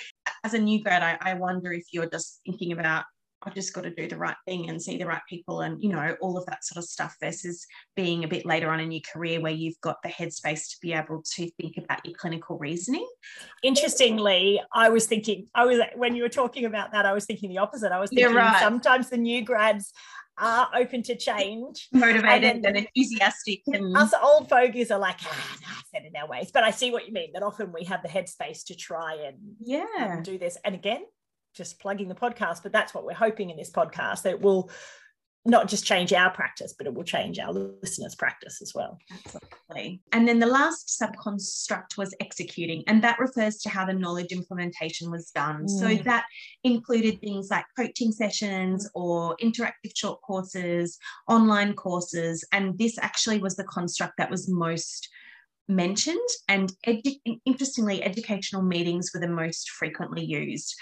[0.44, 3.06] as a new grad, I, I wonder if you're just thinking about
[3.46, 5.90] I've just got to do the right thing and see the right people and, you
[5.90, 9.02] know, all of that sort of stuff versus being a bit later on in your
[9.12, 13.08] career where you've got the headspace to be able to think about your clinical reasoning.
[13.62, 17.50] Interestingly, I was thinking, I was, when you were talking about that, I was thinking
[17.50, 17.92] the opposite.
[17.92, 18.60] I was thinking right.
[18.60, 19.92] sometimes the new grads
[20.38, 23.62] are open to change, motivated and, and enthusiastic.
[23.68, 26.52] And us old fogies are like, ah, no, set in our ways.
[26.52, 27.32] But I see what you mean.
[27.34, 30.58] That often we have the headspace to try and yeah do this.
[30.66, 31.04] And again,
[31.54, 34.70] just plugging the podcast, but that's what we're hoping in this podcast that will
[35.46, 38.98] not just change our practice, but it will change our listeners' practice as well.
[39.12, 40.02] Absolutely.
[40.14, 45.12] And then the last subconstruct was executing, and that refers to how the knowledge implementation
[45.12, 45.66] was done.
[45.66, 45.70] Mm.
[45.70, 46.26] So that
[46.64, 52.46] included things like coaching sessions or interactive short courses, online courses.
[52.54, 55.10] And this actually was the construct that was most
[55.68, 60.76] mentioned and edu- interestingly educational meetings were the most frequently used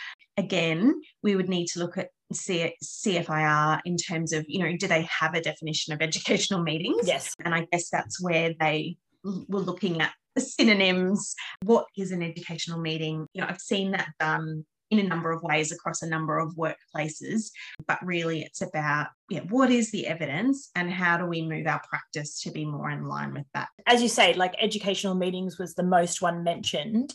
[0.44, 4.88] again we would need to look at C- CFIR in terms of, you know, do
[4.88, 7.08] they have a definition of educational meetings?
[7.08, 7.36] Yes.
[7.44, 11.36] And I guess that's where they were looking at the synonyms.
[11.64, 13.28] What is an educational meeting?
[13.34, 16.56] You know, I've seen that done in a number of ways across a number of
[16.56, 17.50] workplaces.
[17.88, 21.82] But really, it's about yeah, what is the evidence and how do we move our
[21.88, 23.70] practice to be more in line with that?
[23.88, 27.14] As you say, like educational meetings was the most one mentioned,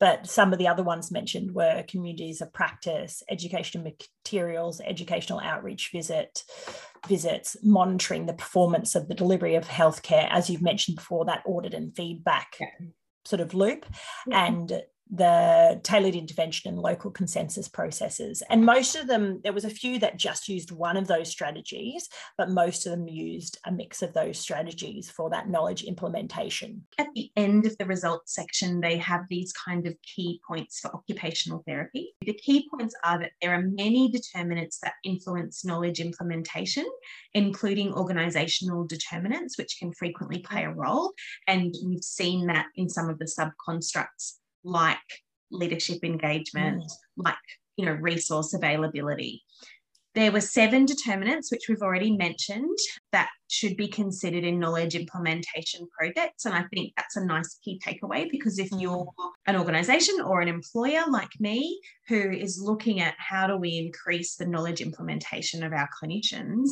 [0.00, 5.90] but some of the other ones mentioned were communities of practice, educational materials, educational outreach
[5.92, 6.42] visit,
[7.06, 11.74] visits, monitoring the performance of the delivery of healthcare, as you've mentioned before, that audit
[11.74, 12.56] and feedback.
[12.58, 12.68] Yeah
[13.28, 13.84] sort of loop
[14.26, 14.46] yeah.
[14.46, 18.42] and the tailored intervention and local consensus processes.
[18.50, 22.08] And most of them, there was a few that just used one of those strategies,
[22.36, 26.86] but most of them used a mix of those strategies for that knowledge implementation.
[26.98, 30.94] At the end of the results section, they have these kind of key points for
[30.94, 32.14] occupational therapy.
[32.20, 36.86] The key points are that there are many determinants that influence knowledge implementation,
[37.34, 41.12] including organizational determinants, which can frequently play a role.
[41.46, 44.34] And we've seen that in some of the subconstructs
[44.68, 44.98] like
[45.50, 46.90] leadership engagement, mm.
[47.16, 47.36] like
[47.76, 49.42] you know resource availability.
[50.14, 52.76] There were seven determinants, which we've already mentioned,
[53.12, 56.44] that should be considered in knowledge implementation projects.
[56.44, 59.30] And I think that's a nice key takeaway because if you're mm.
[59.46, 61.78] an organization or an employer like me
[62.08, 66.70] who is looking at how do we increase the knowledge implementation of our clinicians,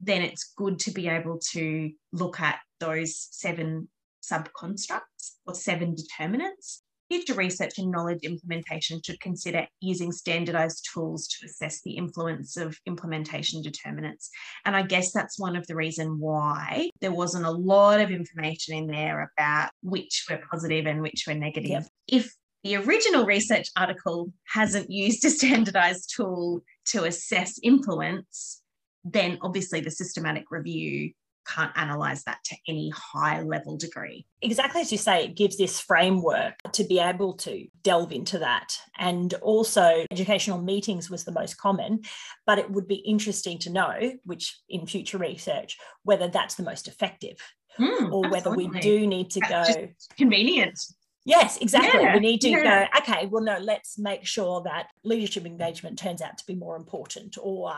[0.00, 3.88] then it's good to be able to look at those seven
[4.22, 11.46] subconstructs or seven determinants future research and knowledge implementation should consider using standardized tools to
[11.46, 14.30] assess the influence of implementation determinants.
[14.64, 18.76] And I guess that's one of the reason why there wasn't a lot of information
[18.76, 21.70] in there about which were positive and which were negative.
[21.70, 21.86] Yep.
[22.08, 28.62] If the original research article hasn't used a standardized tool to assess influence,
[29.04, 31.12] then obviously the systematic review
[31.48, 34.26] can't analyze that to any high level degree.
[34.42, 38.76] Exactly as you say, it gives this framework to be able to delve into that.
[38.98, 42.02] And also, educational meetings was the most common,
[42.46, 46.88] but it would be interesting to know, which in future research, whether that's the most
[46.88, 47.38] effective
[47.78, 49.88] mm, or whether we do need to that's go.
[50.16, 50.78] Convenient.
[51.24, 52.02] Yes, exactly.
[52.02, 52.88] Yeah, we need to yeah.
[52.88, 56.74] go, okay, well, no, let's make sure that leadership engagement turns out to be more
[56.74, 57.70] important or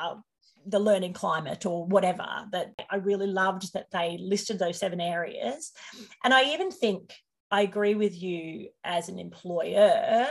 [0.71, 5.73] the learning climate or whatever that I really loved that they listed those seven areas.
[6.25, 7.15] And I even think
[7.51, 10.27] I agree with you as an employer,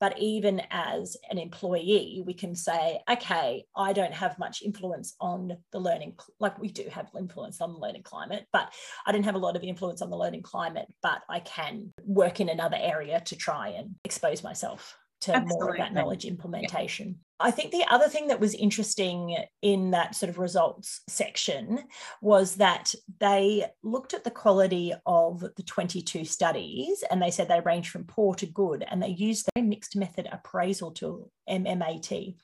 [0.00, 5.56] but even as an employee, we can say, okay, I don't have much influence on
[5.72, 8.72] the learning, like we do have influence on the learning climate, but
[9.06, 12.40] I don't have a lot of influence on the learning climate, but I can work
[12.40, 15.56] in another area to try and expose myself to Absolutely.
[15.58, 17.08] more of that knowledge implementation.
[17.08, 17.14] Yeah.
[17.40, 21.84] I think the other thing that was interesting in that sort of results section
[22.20, 27.60] was that they looked at the quality of the 22 studies and they said they
[27.60, 32.34] range from poor to good and they used the mixed method appraisal tool, MMAT.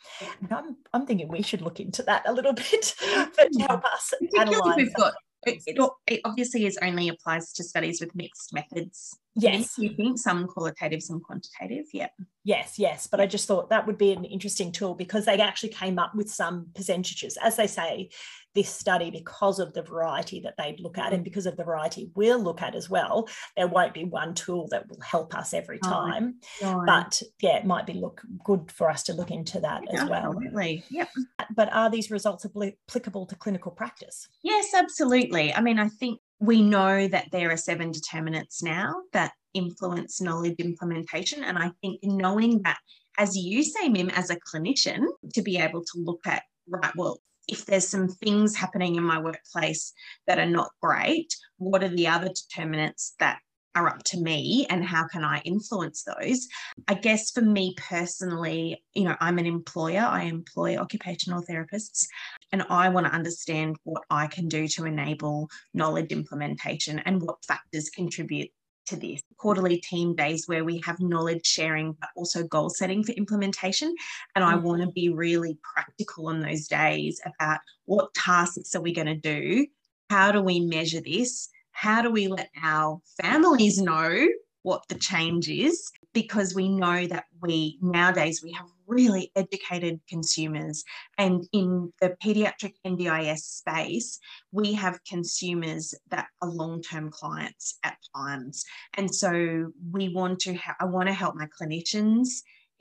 [0.40, 4.14] And I'm, I'm thinking we should look into that a little bit to help us
[4.38, 4.76] analyze.
[4.76, 5.14] We've got
[5.46, 5.62] it,
[6.06, 9.18] it, obviously is only applies to studies with mixed methods.
[9.36, 9.76] Yes.
[9.78, 11.86] You think some qualitative, some quantitative.
[11.92, 12.08] Yeah.
[12.44, 13.06] Yes, yes.
[13.06, 16.14] But I just thought that would be an interesting tool because they actually came up
[16.14, 17.36] with some percentages.
[17.42, 18.10] As they say,
[18.54, 21.24] this study because of the variety that they'd look at and mm.
[21.24, 23.28] because of the variety we'll look at as well.
[23.56, 27.66] There won't be one tool that will help us every time oh, but yeah it
[27.66, 30.34] might be look good for us to look into that yeah, as well.
[30.34, 30.84] absolutely.
[30.90, 31.08] Yep.
[31.54, 34.28] But are these results applicable to clinical practice?
[34.42, 35.52] Yes absolutely.
[35.52, 40.56] I mean i think we know that there are seven determinants now that influence knowledge
[40.58, 42.78] implementation and i think knowing that
[43.18, 47.20] as you say mim as a clinician to be able to look at right well
[47.48, 49.92] if there's some things happening in my workplace
[50.26, 53.38] that are not great, what are the other determinants that
[53.74, 56.46] are up to me and how can I influence those?
[56.86, 62.06] I guess for me personally, you know, I'm an employer, I employ occupational therapists,
[62.52, 67.44] and I want to understand what I can do to enable knowledge implementation and what
[67.44, 68.50] factors contribute
[68.86, 73.12] to this quarterly team days where we have knowledge sharing but also goal setting for
[73.12, 73.94] implementation.
[74.34, 74.62] And i mm.
[74.62, 79.14] want to be really practical on those days about what tasks are we going to
[79.14, 79.66] do?
[80.10, 81.48] How do we measure this?
[81.72, 84.28] How do we let our families know
[84.62, 85.90] what the change is?
[86.12, 90.84] Because we know that we nowadays we have really educated consumers.
[91.18, 94.18] And in the pediatric NDIS space
[94.52, 98.64] we have consumers that are long-term clients at times.
[98.96, 102.28] And so we want to ha- I want to help my clinicians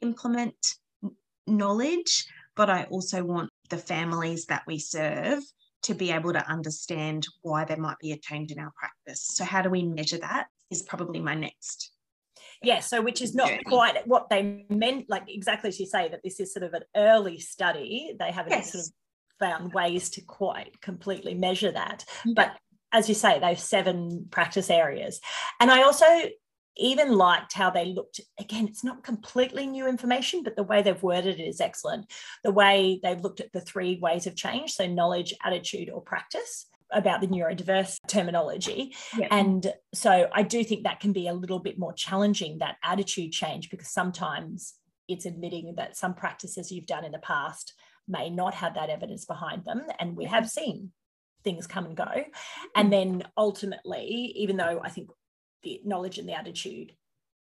[0.01, 0.55] implement
[1.47, 5.43] knowledge but I also want the families that we serve
[5.83, 9.25] to be able to understand why there might be a change in our practice.
[9.35, 11.91] So how do we measure that is probably my next
[12.63, 16.21] yeah so which is not quite what they meant like exactly as you say that
[16.23, 18.15] this is sort of an early study.
[18.19, 18.71] They haven't yes.
[18.71, 18.91] sort of
[19.39, 22.05] found ways to quite completely measure that.
[22.25, 22.33] Yeah.
[22.35, 22.57] but
[22.91, 25.19] as you say those seven practice areas.
[25.59, 26.05] And i also
[26.75, 31.03] even liked how they looked again it's not completely new information but the way they've
[31.03, 32.11] worded it is excellent.
[32.43, 36.67] The way they've looked at the three ways of change so knowledge attitude or practice
[36.93, 38.95] about the neurodiverse terminology.
[39.17, 39.27] Yeah.
[39.31, 43.31] And so I do think that can be a little bit more challenging, that attitude
[43.31, 44.75] change, because sometimes
[45.07, 47.73] it's admitting that some practices you've done in the past
[48.07, 49.83] may not have that evidence behind them.
[49.99, 50.91] And we have seen
[51.43, 52.03] things come and go.
[52.05, 52.25] Mm.
[52.75, 55.09] And then ultimately, even though I think
[55.63, 56.93] the knowledge and the attitude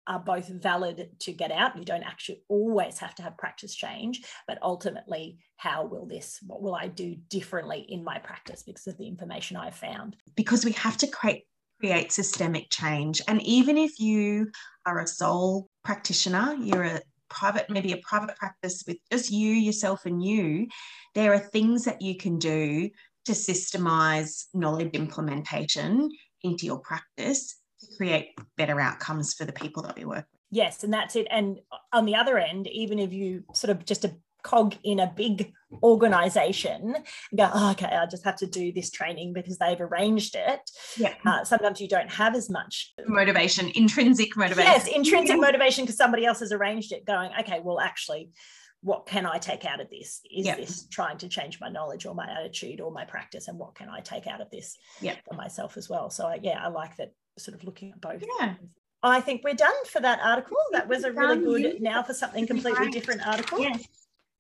[0.07, 1.77] are both valid to get out.
[1.77, 6.63] You don't actually always have to have practice change, but ultimately, how will this, what
[6.63, 10.17] will I do differently in my practice because of the information I've found?
[10.37, 11.45] Because we have to create
[11.81, 13.21] create systemic change.
[13.29, 14.51] And even if you
[14.87, 20.07] are a sole practitioner, you're a private, maybe a private practice with just you, yourself,
[20.07, 20.69] and you,
[21.15, 22.89] there are things that you can do
[23.27, 26.11] to systemize knowledge implementation
[26.43, 27.57] into your practice
[27.97, 30.41] create better outcomes for the people that we work with.
[30.51, 31.27] Yes, and that's it.
[31.31, 31.59] And
[31.93, 35.53] on the other end, even if you sort of just a cog in a big
[35.83, 36.95] organization
[37.37, 40.61] go, oh, okay, I just have to do this training because they've arranged it.
[40.97, 41.15] Yeah.
[41.27, 44.71] Uh, sometimes you don't have as much motivation, intrinsic motivation.
[44.71, 48.31] Yes, intrinsic motivation because somebody else has arranged it, going, okay, well, actually,
[48.83, 50.21] what can I take out of this?
[50.31, 53.49] Is this trying to change my knowledge or my attitude or my practice?
[53.49, 55.19] And what can I take out of this yep.
[55.27, 56.11] for myself as well?
[56.11, 58.25] So, I yeah, I like that sort of looking at both.
[58.41, 58.55] Yeah.
[59.03, 60.57] I think we're done for that article.
[60.73, 63.61] That was a really good now for something completely different article.
[63.61, 63.85] Yes.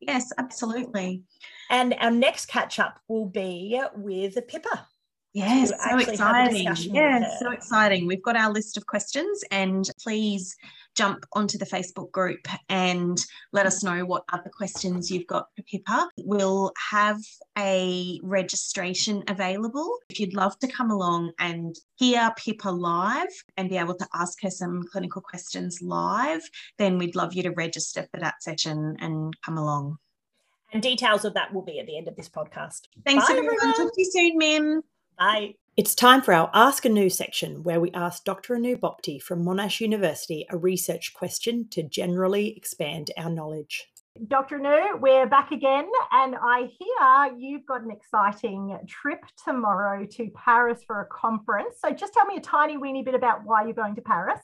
[0.00, 1.22] Yes, absolutely.
[1.70, 4.86] And our next catch up will be with Pippa.
[5.34, 6.94] Yes, so exciting.
[6.94, 8.06] Yeah, so exciting.
[8.06, 10.56] We've got our list of questions, and please
[10.94, 13.18] jump onto the Facebook group and
[13.52, 16.08] let us know what other questions you've got for Pippa.
[16.18, 17.18] We'll have
[17.58, 19.98] a registration available.
[20.08, 23.26] If you'd love to come along and hear Pippa live
[23.56, 27.50] and be able to ask her some clinical questions live, then we'd love you to
[27.50, 29.96] register for that session and come along.
[30.72, 32.82] And details of that will be at the end of this podcast.
[33.04, 33.56] Thanks, Bye, everyone.
[33.56, 33.76] everyone.
[33.76, 34.82] Talk to you soon, Mim.
[35.18, 35.54] Bye.
[35.76, 38.54] It's time for our Ask Anu section, where we ask Dr.
[38.56, 43.86] Anu Bhopti from Monash University a research question to generally expand our knowledge.
[44.28, 44.56] Dr.
[44.56, 50.80] Anu, we're back again, and I hear you've got an exciting trip tomorrow to Paris
[50.86, 51.76] for a conference.
[51.84, 54.40] So just tell me a tiny weeny bit about why you're going to Paris.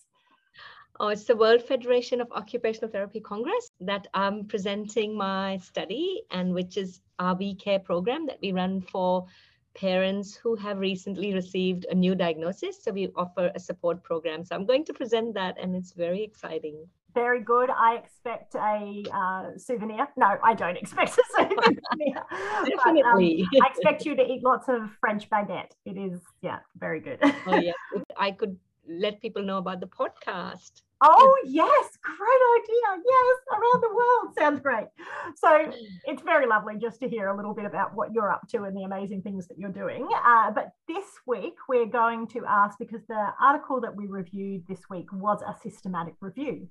[0.99, 6.53] Oh, it's the World Federation of Occupational Therapy Congress that I'm presenting my study and
[6.53, 9.27] which is our We Care program that we run for
[9.75, 12.83] parents who have recently received a new diagnosis.
[12.83, 14.45] So we offer a support program.
[14.45, 16.87] So I'm going to present that and it's very exciting.
[17.14, 17.71] Very good.
[17.71, 20.07] I expect a uh, souvenir.
[20.16, 22.23] No, I don't expect a souvenir.
[22.66, 23.47] Definitely.
[23.51, 25.73] But, um, I expect you to eat lots of French baguette.
[25.85, 27.18] It is, yeah, very good.
[27.23, 27.73] oh, yeah.
[28.16, 28.57] I could
[28.91, 30.82] let people know about the podcast.
[31.03, 33.03] Oh, yes, great idea.
[33.07, 34.34] Yes, around the world.
[34.38, 34.86] Sounds great.
[35.34, 35.72] So
[36.05, 38.76] it's very lovely just to hear a little bit about what you're up to and
[38.76, 40.07] the amazing things that you're doing.
[40.26, 44.80] Uh, but this week, we're going to ask because the article that we reviewed this
[44.91, 46.68] week was a systematic review.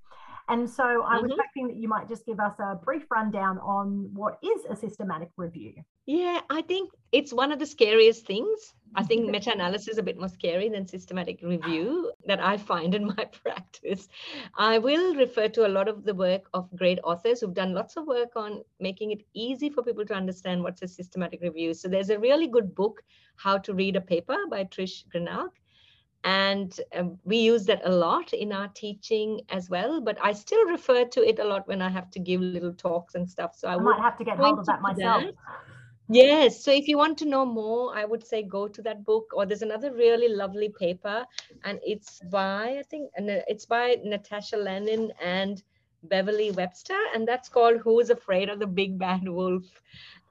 [0.50, 1.28] And so I mm-hmm.
[1.28, 4.76] was hoping that you might just give us a brief rundown on what is a
[4.76, 5.74] systematic review.
[6.08, 8.74] Yeah, I think it's one of the scariest things.
[8.95, 12.95] I think meta analysis is a bit more scary than systematic review that I find
[12.95, 14.08] in my practice.
[14.58, 17.95] I will refer to a lot of the work of great authors who've done lots
[17.95, 21.76] of work on making it easy for people to understand what's a systematic review.
[21.76, 23.04] So there's a really good book,
[23.36, 25.52] How to Read a Paper by Trish Greenhalgh.
[26.24, 30.01] And um, we use that a lot in our teaching as well.
[30.01, 33.15] But I still refer to it a lot when I have to give little talks
[33.15, 33.55] and stuff.
[33.55, 35.24] So I, I might have to get hold of that myself.
[35.24, 35.34] That.
[36.11, 36.63] Yes.
[36.63, 39.32] So if you want to know more, I would say go to that book.
[39.34, 41.26] Or there's another really lovely paper,
[41.63, 45.61] and it's by, I think, and it's by Natasha Lennon and
[46.03, 49.65] Beverly Webster, and that's called Who's Afraid of the Big Bad Wolf?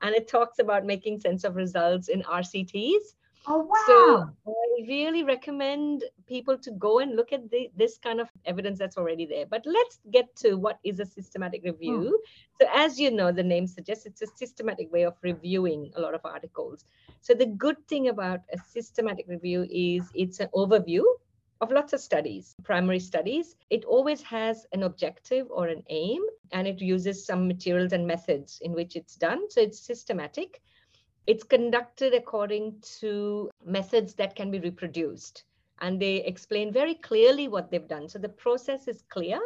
[0.02, 3.14] And it talks about making sense of results in RCTs.
[3.50, 4.30] Oh, wow.
[4.44, 8.78] So I really recommend people to go and look at the, this kind of evidence
[8.78, 9.46] that's already there.
[9.46, 12.08] But let's get to what is a systematic review.
[12.08, 12.60] Hmm.
[12.60, 16.14] So, as you know, the name suggests it's a systematic way of reviewing a lot
[16.14, 16.84] of articles.
[17.22, 21.04] So, the good thing about a systematic review is it's an overview
[21.62, 23.56] of lots of studies, primary studies.
[23.70, 26.22] It always has an objective or an aim,
[26.52, 29.50] and it uses some materials and methods in which it's done.
[29.50, 30.60] So, it's systematic.
[31.28, 35.44] It's conducted according to methods that can be reproduced.
[35.82, 38.08] And they explain very clearly what they've done.
[38.08, 39.38] So the process is clear,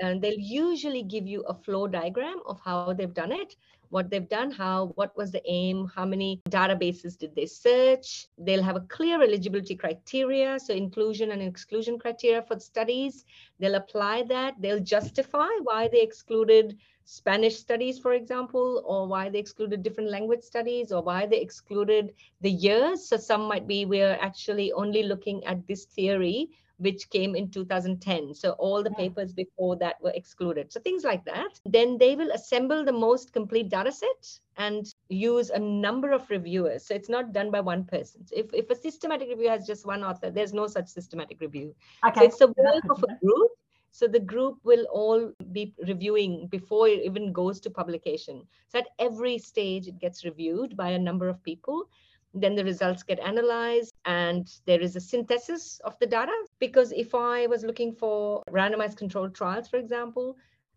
[0.00, 3.56] and they'll usually give you a flow diagram of how they've done it,
[3.88, 8.28] what they've done, how, what was the aim, how many databases did they search.
[8.36, 13.24] They'll have a clear eligibility criteria, so inclusion and exclusion criteria for studies.
[13.58, 14.56] They'll apply that.
[14.60, 16.76] They'll justify why they excluded
[17.10, 22.14] Spanish studies, for example, or why they excluded different language studies, or why they excluded
[22.40, 23.08] the years.
[23.08, 28.32] So some might be we're actually only looking at this theory, which came in 2010.
[28.32, 30.72] So all the papers before that were excluded.
[30.72, 31.58] So things like that.
[31.66, 36.86] Then they will assemble the most complete data set and use a number of reviewers.
[36.86, 38.24] So it's not done by one person.
[38.24, 41.74] So if, if a systematic review has just one author, there's no such systematic review.
[42.06, 42.20] Okay.
[42.20, 43.50] So it's the work of a group
[43.90, 48.46] so the group will all be reviewing before it even goes to publication.
[48.68, 51.88] So at every stage, it gets reviewed by a number of people.
[52.32, 56.32] Then the results get analyzed and there is a synthesis of the data.
[56.60, 60.36] Because if I was looking for randomized controlled trials, for example,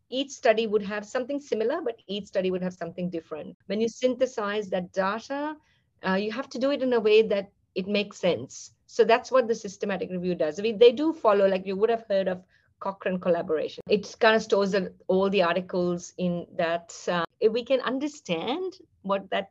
[0.09, 3.55] each study would have something similar, but each study would have something different.
[3.67, 5.55] When you synthesize that data,
[6.07, 8.71] uh, you have to do it in a way that it makes sense.
[8.87, 10.59] So that's what the systematic review does.
[10.59, 12.43] I mean, they do follow, like you would have heard of
[12.83, 13.81] Cochrane collaboration.
[13.89, 14.75] It kind of stores
[15.07, 19.47] all the articles in that uh, we can understand what that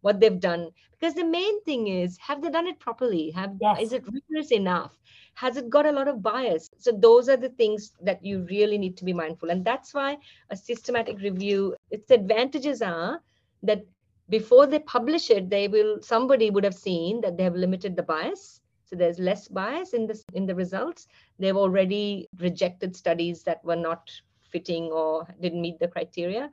[0.00, 0.70] what they've done.
[0.92, 3.30] Because the main thing is have they done it properly?
[3.40, 3.80] Have Yes.
[3.86, 4.96] is it rigorous enough?
[5.34, 6.68] Has it got a lot of bias?
[6.78, 9.50] So those are the things that you really need to be mindful.
[9.50, 10.18] And that's why
[10.50, 13.20] a systematic review its advantages are
[13.62, 13.82] that
[14.28, 18.02] before they publish it they will somebody would have seen that they have limited the
[18.02, 21.08] bias so there's less bias in this in the results.
[21.38, 24.10] They've already rejected studies that were not
[24.50, 26.50] fitting or didn't meet the criteria.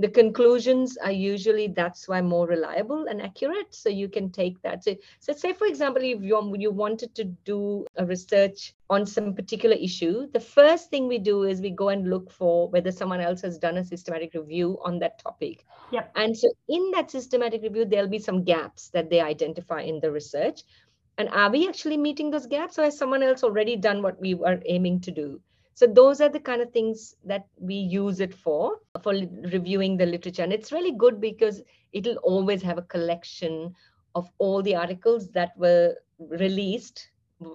[0.00, 4.84] The conclusions are usually that's why more reliable and accurate so you can take that.
[4.84, 9.34] So, so say for example if you, you wanted to do a research on some
[9.34, 13.20] particular issue the first thing we do is we go and look for whether someone
[13.20, 15.64] else has done a systematic review on that topic.
[15.90, 16.12] Yep.
[16.14, 20.12] and so in that systematic review there'll be some gaps that they identify in the
[20.12, 20.62] research
[21.18, 24.34] and are we actually meeting those gaps or has someone else already done what we
[24.34, 25.40] were aiming to do
[25.74, 29.14] so those are the kind of things that we use it for for
[29.52, 31.62] reviewing the literature and it's really good because
[31.92, 33.74] it'll always have a collection
[34.14, 37.10] of all the articles that were released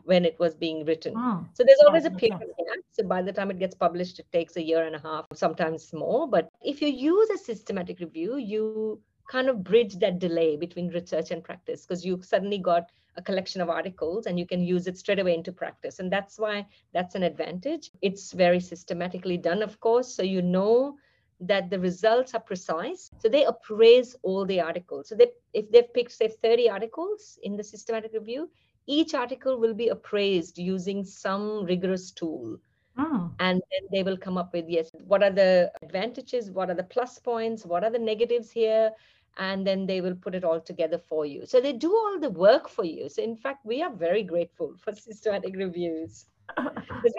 [0.05, 1.45] when it was being written Mm.
[1.53, 2.79] so there's always a period gap.
[2.91, 5.93] So by the time it gets published, it takes a year and a half, sometimes
[5.93, 6.27] more.
[6.27, 8.99] But if you use a systematic review, you
[9.29, 13.61] kind of bridge that delay between research and practice because you've suddenly got a collection
[13.61, 15.99] of articles and you can use it straight away into practice.
[15.99, 17.91] And that's why that's an advantage.
[18.01, 20.13] It's very systematically done, of course.
[20.13, 20.97] So you know
[21.39, 23.11] that the results are precise.
[23.19, 25.09] So they appraise all the articles.
[25.09, 28.49] So they, if they've picked, say, 30 articles in the systematic review,
[28.87, 32.57] each article will be appraised using some rigorous tool
[32.97, 33.31] Mm.
[33.39, 36.83] and then they will come up with yes what are the advantages what are the
[36.83, 38.91] plus points what are the negatives here
[39.37, 42.29] and then they will put it all together for you so they do all the
[42.29, 46.25] work for you so in fact we are very grateful for systematic reviews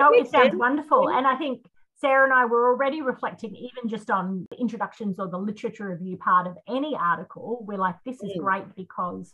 [0.01, 0.55] Oh, it sounds sense?
[0.55, 1.09] wonderful.
[1.11, 1.67] And I think
[1.97, 6.17] Sarah and I were already reflecting, even just on the introductions or the literature review
[6.17, 7.65] part of any article.
[7.67, 8.43] We're like, this is Mm.
[8.43, 9.33] great because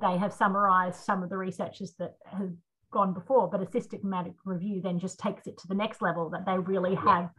[0.00, 2.52] they have summarized some of the researchers that have
[2.92, 6.46] gone before, but a systematic review then just takes it to the next level that
[6.46, 7.30] they really have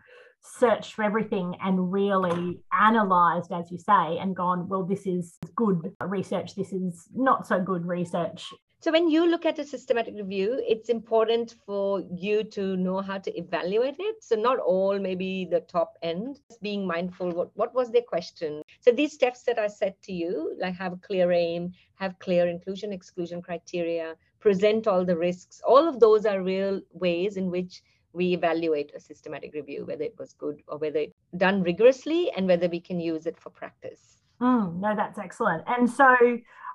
[0.41, 5.95] searched for everything and really analyzed, as you say, and gone, well, this is good
[6.01, 8.45] research, this is not so good research.
[8.83, 13.17] So when you look at a systematic review, it's important for you to know how
[13.17, 14.21] to evaluate it.
[14.21, 18.61] So not all, maybe the top end, being mindful what, what was their question.
[18.81, 22.45] So these steps that I said to you, like have a clear aim, have clear
[22.49, 27.81] inclusion, exclusion criteria, present all the risks, all of those are real ways in which
[28.11, 32.45] we evaluate a systematic review, whether it was good or whether it done rigorously and
[32.45, 34.17] whether we can use it for practice.
[34.41, 35.63] Mm, no, that's excellent.
[35.65, 36.13] And so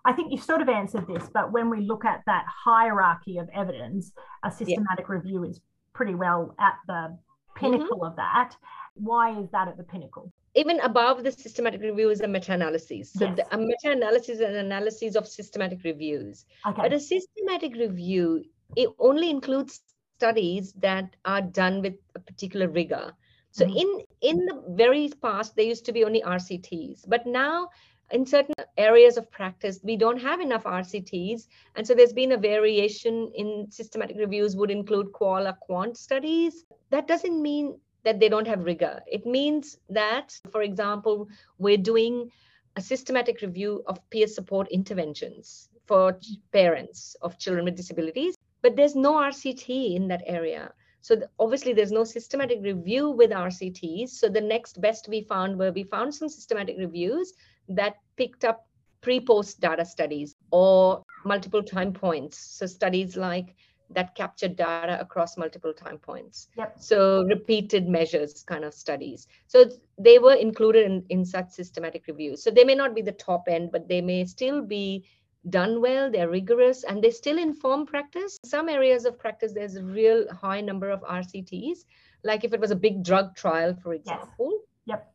[0.07, 3.51] I think you've sort of answered this, but when we look at that hierarchy of
[3.55, 4.13] evidence,
[4.43, 5.61] a systematic review is
[5.93, 7.19] pretty well at the
[7.55, 8.55] pinnacle of that.
[8.95, 10.33] Why is that at the pinnacle?
[10.55, 13.13] Even above the systematic review is a meta-analysis.
[13.13, 13.37] So Yes.
[13.37, 16.47] the, a meta-analysis is an analysis of systematic reviews.
[16.67, 16.83] Okay.
[16.83, 18.45] But a systematic review,
[18.77, 19.81] it only includes
[20.19, 23.13] studies that are done with a particular rigor.
[23.51, 23.77] So Mhm.
[23.83, 23.89] in
[24.21, 27.69] in the very past, there used to be only RCTs, but now
[28.11, 31.47] in certain areas of practice, we don't have enough RCTs.
[31.77, 36.65] And so there's been a variation in systematic reviews would include qual or quant studies.
[36.91, 39.01] That doesn't mean that they don't have rigor.
[39.07, 41.29] It means that, for example,
[41.59, 42.31] we're doing
[42.77, 46.19] a systematic review of peer support interventions for
[46.53, 50.73] parents of children with disabilities, but there's no RCT in that area.
[51.01, 54.11] So obviously, there's no systematic review with RCTs.
[54.11, 57.33] So the next best we found were we found some systematic reviews
[57.69, 58.67] that picked up
[59.01, 62.39] pre-post data studies or multiple time points.
[62.39, 63.55] So studies like
[63.91, 66.49] that captured data across multiple time points.
[66.57, 66.77] Yep.
[66.79, 69.27] So repeated measures kind of studies.
[69.47, 69.65] So
[69.99, 72.43] they were included in, in such systematic reviews.
[72.43, 75.05] So they may not be the top end, but they may still be
[75.51, 78.39] done well, they're rigorous, and they still inform practice.
[78.45, 81.85] Some areas of practice, there's a real high number of RCTs.
[82.25, 85.13] Like if it was a big drug trial, for example, Yep.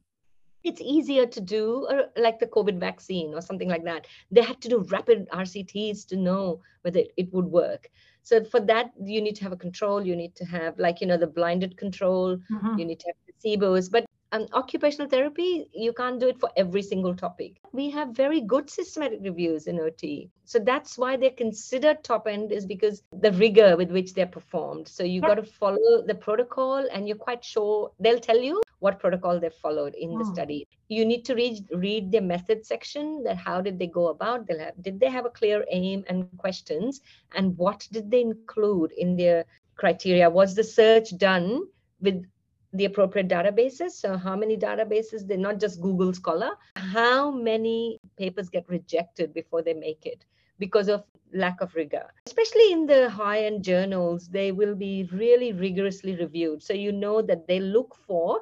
[0.63, 4.07] it's easier to do uh, like the COVID vaccine or something like that.
[4.31, 7.89] They had to do rapid RCTs to know whether it, it would work.
[8.23, 10.05] So for that, you need to have a control.
[10.05, 12.37] You need to have like, you know, the blinded control.
[12.49, 12.79] Mhm.
[12.79, 13.91] You need to have placebos.
[13.91, 17.61] But um, occupational therapy, you can't do it for every single topic.
[17.73, 20.31] We have very good systematic reviews in OT.
[20.45, 24.87] So that's why they're considered top end is because the rigor with which they're performed.
[24.89, 25.33] So you Yep.
[25.33, 29.49] got to follow the protocol and you're quite sure they'll tell you what protocol they
[29.49, 30.35] followed in the Hmm.
[30.35, 30.67] study.
[30.89, 34.59] You need to read read their method section that how did they go about they'll
[34.59, 36.89] have did they have a clear aim and questions
[37.21, 40.29] and what did they include in their criteria.
[40.29, 41.63] Was the search done
[42.01, 42.25] with
[42.73, 43.91] the appropriate databases?
[43.91, 45.27] So, how many databases?
[45.27, 46.51] They're not just Google Scholar.
[46.75, 50.25] How many papers get rejected before they make it
[50.59, 51.03] because of
[51.33, 52.07] lack of rigor?
[52.25, 56.61] Especially in the high end journals, they will be really rigorously reviewed.
[56.61, 58.41] So, you know that they look for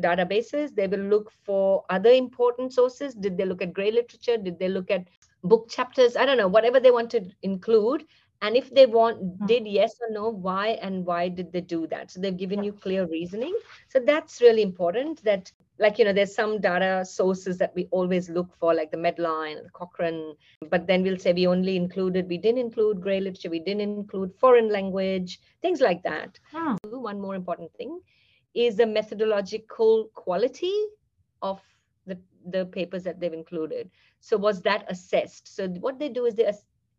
[0.00, 4.58] databases they will look for other important sources did they look at gray literature did
[4.58, 5.08] they look at
[5.44, 8.04] book chapters i don't know whatever they want to include
[8.42, 9.46] and if they want mm-hmm.
[9.46, 12.10] did yes or no why and why did they do that?
[12.10, 13.56] So they've given you clear reasoning.
[13.88, 18.28] So that's really important that like you know there's some data sources that we always
[18.28, 20.34] look for like the medline the cochrane
[20.70, 24.34] but then we'll say we only included we didn't include gray literature we didn't include
[24.40, 26.38] foreign language things like that.
[26.52, 26.74] Hmm.
[26.84, 28.00] one more important thing
[28.54, 30.74] is the methodological quality
[31.42, 31.60] of
[32.06, 33.90] the, the papers that they've included.
[34.20, 35.54] So was that assessed?
[35.54, 36.46] So what they do is they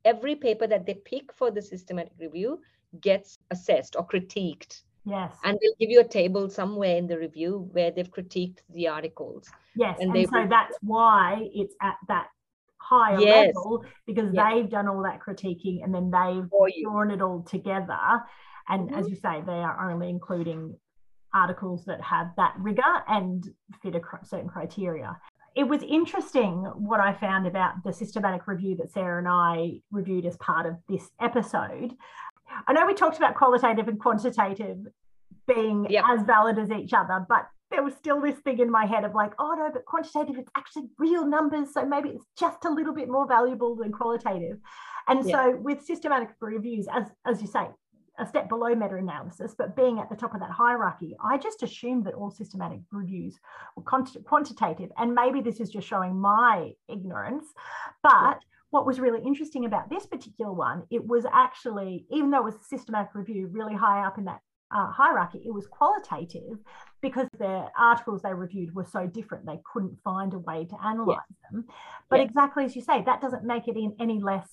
[0.06, 2.60] every paper that they pick for the systematic review
[3.02, 4.84] gets assessed or critiqued.
[5.06, 5.34] Yes.
[5.44, 9.50] And they'll give you a table somewhere in the review where they've critiqued the articles.
[9.76, 9.98] Yes.
[10.00, 12.28] And, and so that's why it's at that
[12.78, 13.54] higher yes.
[13.56, 14.46] level because yes.
[14.54, 16.50] they've done all that critiquing and then they've
[16.84, 17.98] drawn it all together.
[18.68, 19.00] And mm-hmm.
[19.00, 20.76] as you say, they are only including
[21.34, 23.48] articles that have that rigor and
[23.82, 25.16] fit a certain criteria
[25.60, 30.26] it was interesting what I found about the systematic review that Sarah and I reviewed
[30.26, 31.96] as part of this episode.
[32.66, 34.78] I know we talked about qualitative and quantitative
[35.50, 36.06] being yep.
[36.10, 39.14] as valid as each other, but there was still this thing in my head of
[39.14, 41.74] like, oh no, but quantitative, it's actually real numbers.
[41.74, 44.60] So maybe it's just a little bit more valuable than qualitative.
[45.10, 47.68] And so with systematic reviews, as, as you say,
[48.20, 52.06] a step below meta-analysis, but being at the top of that hierarchy, I just assumed
[52.06, 53.40] that all systematic reviews
[53.76, 54.90] were quantitative.
[54.98, 57.46] And maybe this is just showing my ignorance.
[58.04, 58.40] But
[58.72, 62.56] what was really interesting about this particular one, it was actually, even though it was
[62.56, 64.42] a systematic review really high up in that
[64.76, 66.60] uh, hierarchy, it was qualitative
[67.02, 71.18] because the articles they reviewed were so different, they couldn't find a way to analyze
[71.30, 71.50] yeah.
[71.52, 71.66] them.
[72.10, 72.26] But yeah.
[72.26, 74.48] exactly as you say, that doesn't make it in any less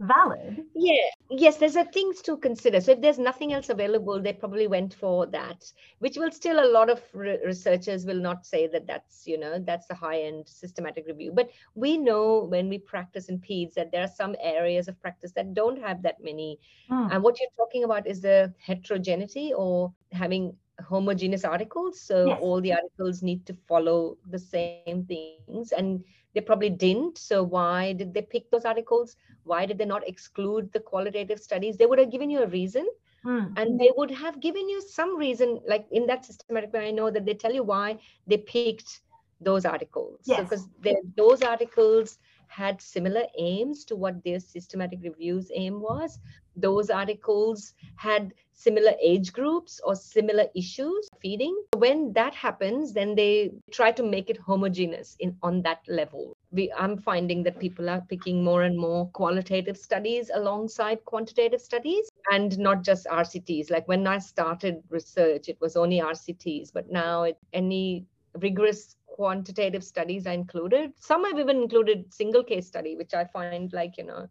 [0.00, 0.64] valid.
[0.74, 2.80] Yeah, yes, there's a things to consider.
[2.80, 5.64] So if there's nothing else available, they probably went for that,
[5.98, 9.58] which will still a lot of re- researchers will not say that that's you know
[9.58, 11.32] that's the high end systematic review.
[11.32, 15.32] But we know when we practice in PEDS that there are some areas of practice
[15.32, 16.58] that don't have that many.
[16.90, 17.14] Mm.
[17.14, 20.54] And what you're talking about is the heterogeneity or having
[20.86, 22.38] homogeneous articles so yes.
[22.40, 26.04] all the articles need to follow the same things and
[26.34, 30.72] they probably didn't so why did they pick those articles why did they not exclude
[30.72, 32.86] the qualitative studies they would have given you a reason
[33.24, 33.46] hmm.
[33.56, 37.10] and they would have given you some reason like in that systematic way i know
[37.10, 39.00] that they tell you why they picked
[39.40, 40.40] those articles yes.
[40.40, 40.68] because
[41.16, 42.18] those articles
[42.48, 46.18] had similar aims to what their systematic reviews aim was.
[46.56, 51.56] Those articles had similar age groups or similar issues feeding.
[51.76, 56.36] When that happens then they try to make it homogeneous in on that level.
[56.50, 62.08] We i'm finding that people are picking more and more qualitative studies alongside quantitative studies
[62.32, 67.24] and not just rcts like when i started research it was only rcts but now
[67.24, 68.06] it, any
[68.40, 73.72] rigorous quantitative studies are included some have even included single case study which i find
[73.72, 74.26] like you know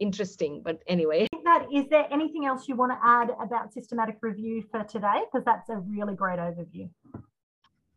[0.00, 0.62] interesting.
[0.64, 1.26] But anyway.
[1.44, 5.22] That, is there anything else you want to add about systematic review for today?
[5.30, 6.88] Because that's a really great overview.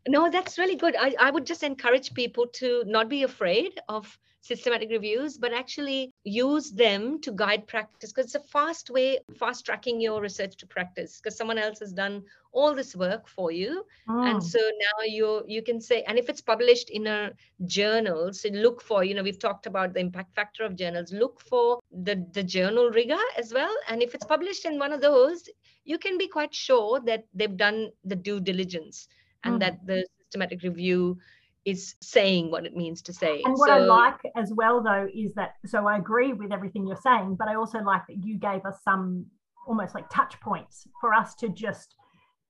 [0.08, 0.96] No, that's really good.
[0.98, 6.12] I, I would just encourage people to not be afraid of systematic reviews, but actually
[6.24, 10.68] use them to guide practice because it's a fast way, fast tracking your research to
[10.68, 13.86] practice because someone else has done all this work for you.
[14.10, 14.24] Oh.
[14.24, 17.32] And so now you you can say, and if it's published in a
[17.66, 21.40] journal, so look for, you know, we've talked about the impact factor of journals, look
[21.40, 23.74] for the, the journal rigor as well.
[23.88, 25.48] And if it's published in one of those,
[25.86, 29.08] you can be quite sure that they've done the due diligence
[29.44, 29.60] and mm.
[29.60, 31.18] that the systematic review
[31.66, 33.42] is saying what it means to say.
[33.46, 36.88] And what so, I like as well, though, is that so I agree with everything
[36.88, 39.26] you're saying, but I also like that you gave us some
[39.68, 41.96] almost like touch points for us to just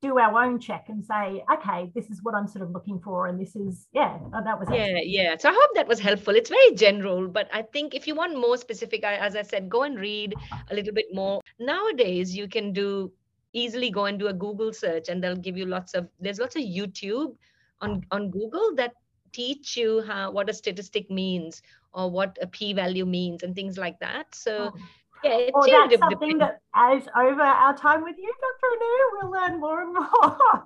[0.02, 3.28] do our own check and say, okay, this is what I'm sort of looking for.
[3.28, 4.68] And this is, yeah, oh, that was.
[4.72, 5.36] Yeah, yeah.
[5.38, 6.36] So I hope that was helpful.
[6.36, 9.84] It's very general, but I think if you want more specific, as I said, go
[9.84, 10.34] and read
[10.72, 11.42] a little bit more.
[11.60, 13.12] Nowadays, you can do
[13.54, 16.56] easily go and do a Google search and they'll give you lots of, there's lots
[16.56, 17.36] of YouTube
[17.82, 18.94] on, on Google that
[19.34, 21.62] teach you how what a statistic means
[21.94, 24.34] or what a p-value means and things like that.
[24.34, 24.80] So oh.
[25.24, 28.72] yeah, it's oh, well, that's something that as over our time with you, Dr.
[28.74, 30.64] Anu, we'll learn more and more.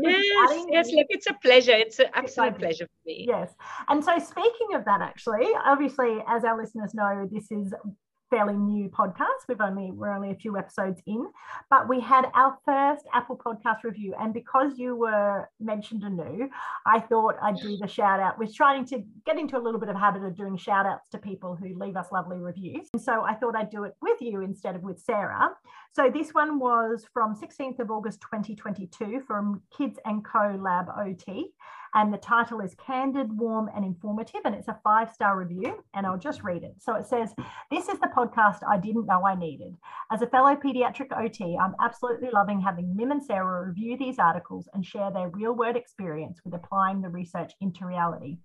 [0.00, 1.72] yes, yes, look, it's a pleasure.
[1.72, 3.26] It's an absolute pleasure for me.
[3.28, 3.54] Yes.
[3.88, 7.74] And so speaking of that, actually, obviously, as our listeners know, this is
[8.30, 9.46] fairly new podcast.
[9.48, 11.26] We've only we're only a few episodes in,
[11.70, 14.14] but we had our first Apple podcast review.
[14.18, 16.48] And because you were mentioned Anu,
[16.86, 18.38] I thought I'd do the shout out.
[18.38, 21.18] We're trying to get into a little bit of habit of doing shout outs to
[21.18, 22.88] people who leave us lovely reviews.
[22.92, 25.50] And so I thought I'd do it with you instead of with Sarah.
[25.92, 31.52] So this one was from 16th of August 2022 from Kids and Co Lab OT.
[31.94, 34.40] And the title is Candid, Warm, and Informative.
[34.44, 35.82] And it's a five star review.
[35.94, 36.74] And I'll just read it.
[36.78, 37.34] So it says,
[37.70, 39.74] This is the podcast I didn't know I needed.
[40.12, 44.68] As a fellow pediatric OT, I'm absolutely loving having Mim and Sarah review these articles
[44.74, 48.38] and share their real world experience with applying the research into reality.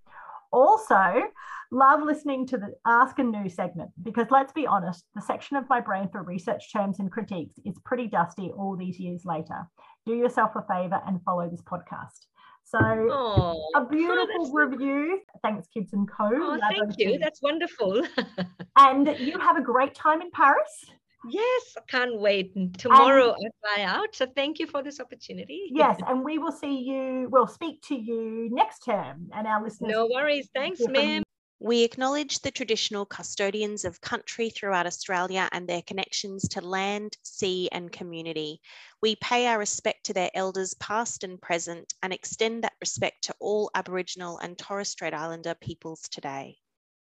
[0.54, 1.24] Also,
[1.72, 5.80] love listening to the Ask Anu segment because let's be honest, the section of my
[5.80, 9.68] brain for research terms and critiques is pretty dusty all these years later.
[10.06, 12.28] Do yourself a favor and follow this podcast.
[12.74, 12.80] So
[13.12, 15.20] Oh, a beautiful review.
[15.44, 16.30] Thanks, Kids and Co.
[16.34, 17.10] oh, thank you.
[17.12, 17.18] OT.
[17.18, 18.02] That's wonderful.
[18.76, 20.86] And you have a great time in Paris.
[21.30, 22.54] yes, I can't wait.
[22.56, 24.16] And Tomorrow I fly out.
[24.16, 25.70] So thank you for this opportunity.
[25.72, 29.30] Yes, and we will see you, we'll speak to you next term.
[29.36, 29.92] And our listeners.
[29.94, 30.50] No worries.
[30.56, 31.02] Thanks, hear from you.
[31.02, 31.23] Mim.
[31.66, 37.70] We acknowledge the traditional custodians of country throughout Australia and their connections to land, sea,
[37.72, 38.60] and community.
[39.02, 43.36] We pay our respect to their elders, past and present, and extend that respect to
[43.40, 46.58] all Aboriginal and Torres Strait Islander peoples today.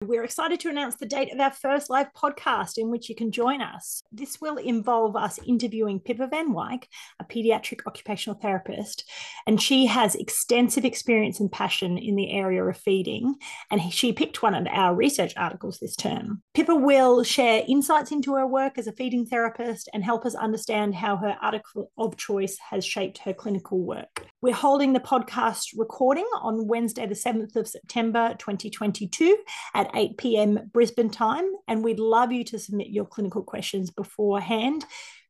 [0.04, 3.32] We're excited to announce the date of our first live podcast in which you can
[3.32, 4.04] join us.
[4.12, 6.84] This will involve us interviewing Pippa Van Wyk,
[7.20, 9.10] a pediatric occupational therapist,
[9.48, 13.38] and she has extensive experience and passion in the area of feeding.
[13.72, 16.44] And she picked one of our research articles this term.
[16.54, 20.94] Pippa will share insights into her work as a feeding therapist and help us understand
[20.94, 24.28] how her article of choice has shaped her clinical work.
[24.40, 29.36] We're holding the podcast recording on Wednesday, the 7th of September 2022
[29.74, 30.70] at 8 p.m.
[30.72, 31.46] Brisbane time.
[31.68, 34.86] And we'd love you to submit your clinical questions beforehand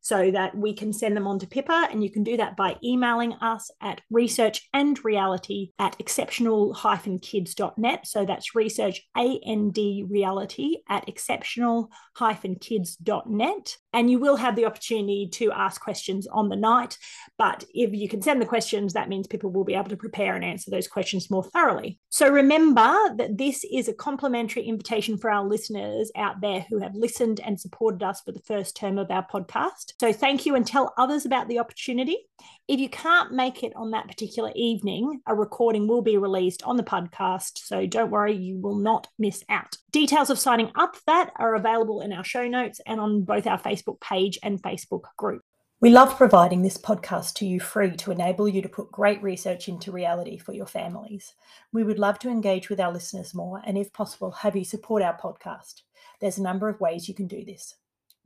[0.08, 1.88] so that we can send them on to Pippa.
[1.90, 6.74] And you can do that by emailing us at research and reality at exceptional
[7.22, 8.06] kids.net.
[8.06, 13.76] So that's research and reality at exceptional kids.net.
[13.92, 16.96] And you will have the opportunity to ask questions on the night.
[17.36, 20.34] But if you can send the questions, that means people will be able to prepare
[20.34, 22.00] and answer those questions more thoroughly.
[22.08, 26.94] So remember that this is a complimentary invitation for our listeners out there who have
[26.94, 29.92] listened and supported us for the first term of our podcast.
[30.00, 32.18] So thank you and tell others about the opportunity.
[32.68, 36.76] If you can't make it on that particular evening, a recording will be released on
[36.76, 37.58] the podcast.
[37.58, 39.76] So don't worry, you will not miss out.
[39.90, 43.48] Details of signing up for that are available in our show notes and on both
[43.48, 45.42] our Facebook page and Facebook group.
[45.80, 49.68] We love providing this podcast to you free to enable you to put great research
[49.68, 51.34] into reality for your families.
[51.72, 55.02] We would love to engage with our listeners more and, if possible, have you support
[55.02, 55.82] our podcast.
[56.20, 57.74] There's a number of ways you can do this.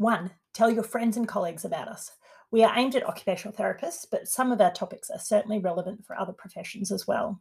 [0.02, 2.10] One, tell your friends and colleagues about us.
[2.50, 6.18] We are aimed at occupational therapists, but some of our topics are certainly relevant for
[6.18, 7.40] other professions as well.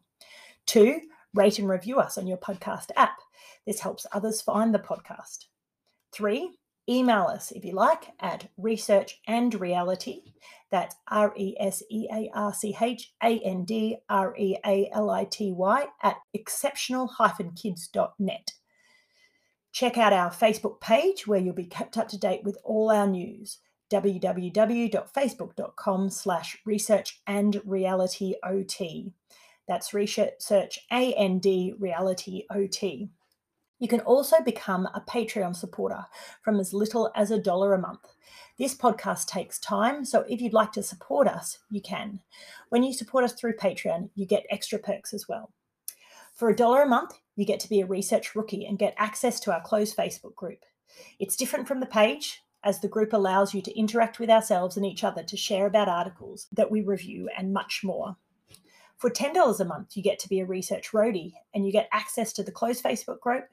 [0.64, 1.00] Two,
[1.34, 3.18] rate and review us on your podcast app.
[3.66, 5.46] This helps others find the podcast.
[6.12, 6.56] Three,
[6.88, 10.22] email us if you like at research and reality.
[10.70, 14.88] That's R E S E A R C H A N D R E A
[14.92, 17.10] L I T Y at exceptional
[17.60, 18.52] kids.net.
[19.72, 23.06] Check out our Facebook page where you'll be kept up to date with all our
[23.06, 23.58] news.
[23.90, 29.12] www.facebook.com slash research and reality ot
[29.68, 31.44] that's research and
[31.78, 33.08] reality ot
[33.82, 36.06] you can also become a patreon supporter
[36.42, 38.14] from as little as a dollar a month.
[38.56, 42.20] This podcast takes time so if you'd like to support us you can.
[42.68, 45.50] When you support us through patreon you get extra perks as well.
[46.32, 49.40] For a dollar a month you get to be a research rookie and get access
[49.40, 50.64] to our closed facebook group
[51.18, 54.86] it's different from the page as the group allows you to interact with ourselves and
[54.86, 58.16] each other to share about articles that we review and much more.
[58.96, 62.32] For $10 a month, you get to be a research roadie and you get access
[62.34, 63.48] to the closed Facebook group,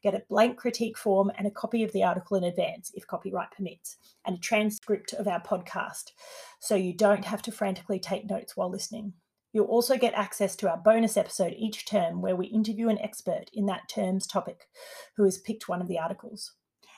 [0.00, 3.50] get a blank critique form and a copy of the article in advance if copyright
[3.50, 6.12] permits, and a transcript of our podcast
[6.60, 9.14] so you don't have to frantically take notes while listening.
[9.52, 13.50] You'll also get access to our bonus episode each term where we interview an expert
[13.52, 14.68] in that term's topic
[15.16, 16.52] who has picked one of the articles.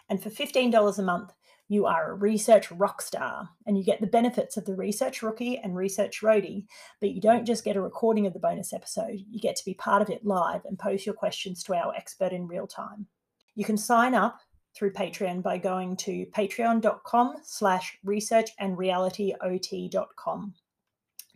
[0.08, 1.32] And for $15 a month,
[1.68, 5.58] you are a research rock star and you get the benefits of the research rookie
[5.58, 6.66] and research roadie,
[7.00, 9.74] but you don't just get a recording of the bonus episode, you get to be
[9.74, 13.06] part of it live and pose your questions to our expert in real time.
[13.54, 14.40] You can sign up
[14.76, 20.54] through Patreon by going to patreon.com slash research and realityot.com.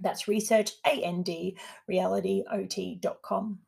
[0.01, 1.24] That's research and
[1.90, 3.59] realityot.com.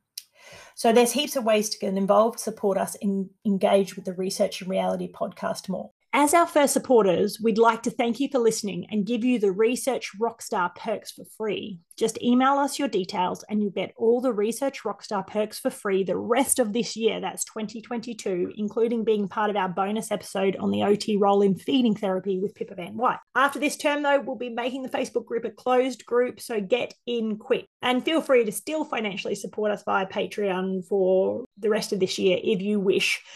[0.74, 4.60] So there's heaps of ways to get involved, support us, and engage with the Research
[4.60, 5.90] and Reality podcast more.
[6.12, 9.52] As our first supporters, we'd like to thank you for listening and give you the
[9.52, 11.78] Research Rockstar perks for free.
[11.96, 16.02] Just email us your details and you'll get all the Research Rockstar perks for free
[16.02, 17.20] the rest of this year.
[17.20, 21.94] That's 2022, including being part of our bonus episode on the OT role in feeding
[21.94, 23.18] therapy with Pippa Van Wyk.
[23.36, 26.92] After this term, though, we'll be making the Facebook group a closed group, so get
[27.06, 27.66] in quick.
[27.82, 32.18] And feel free to still financially support us via Patreon for the rest of this
[32.18, 33.22] year if you wish.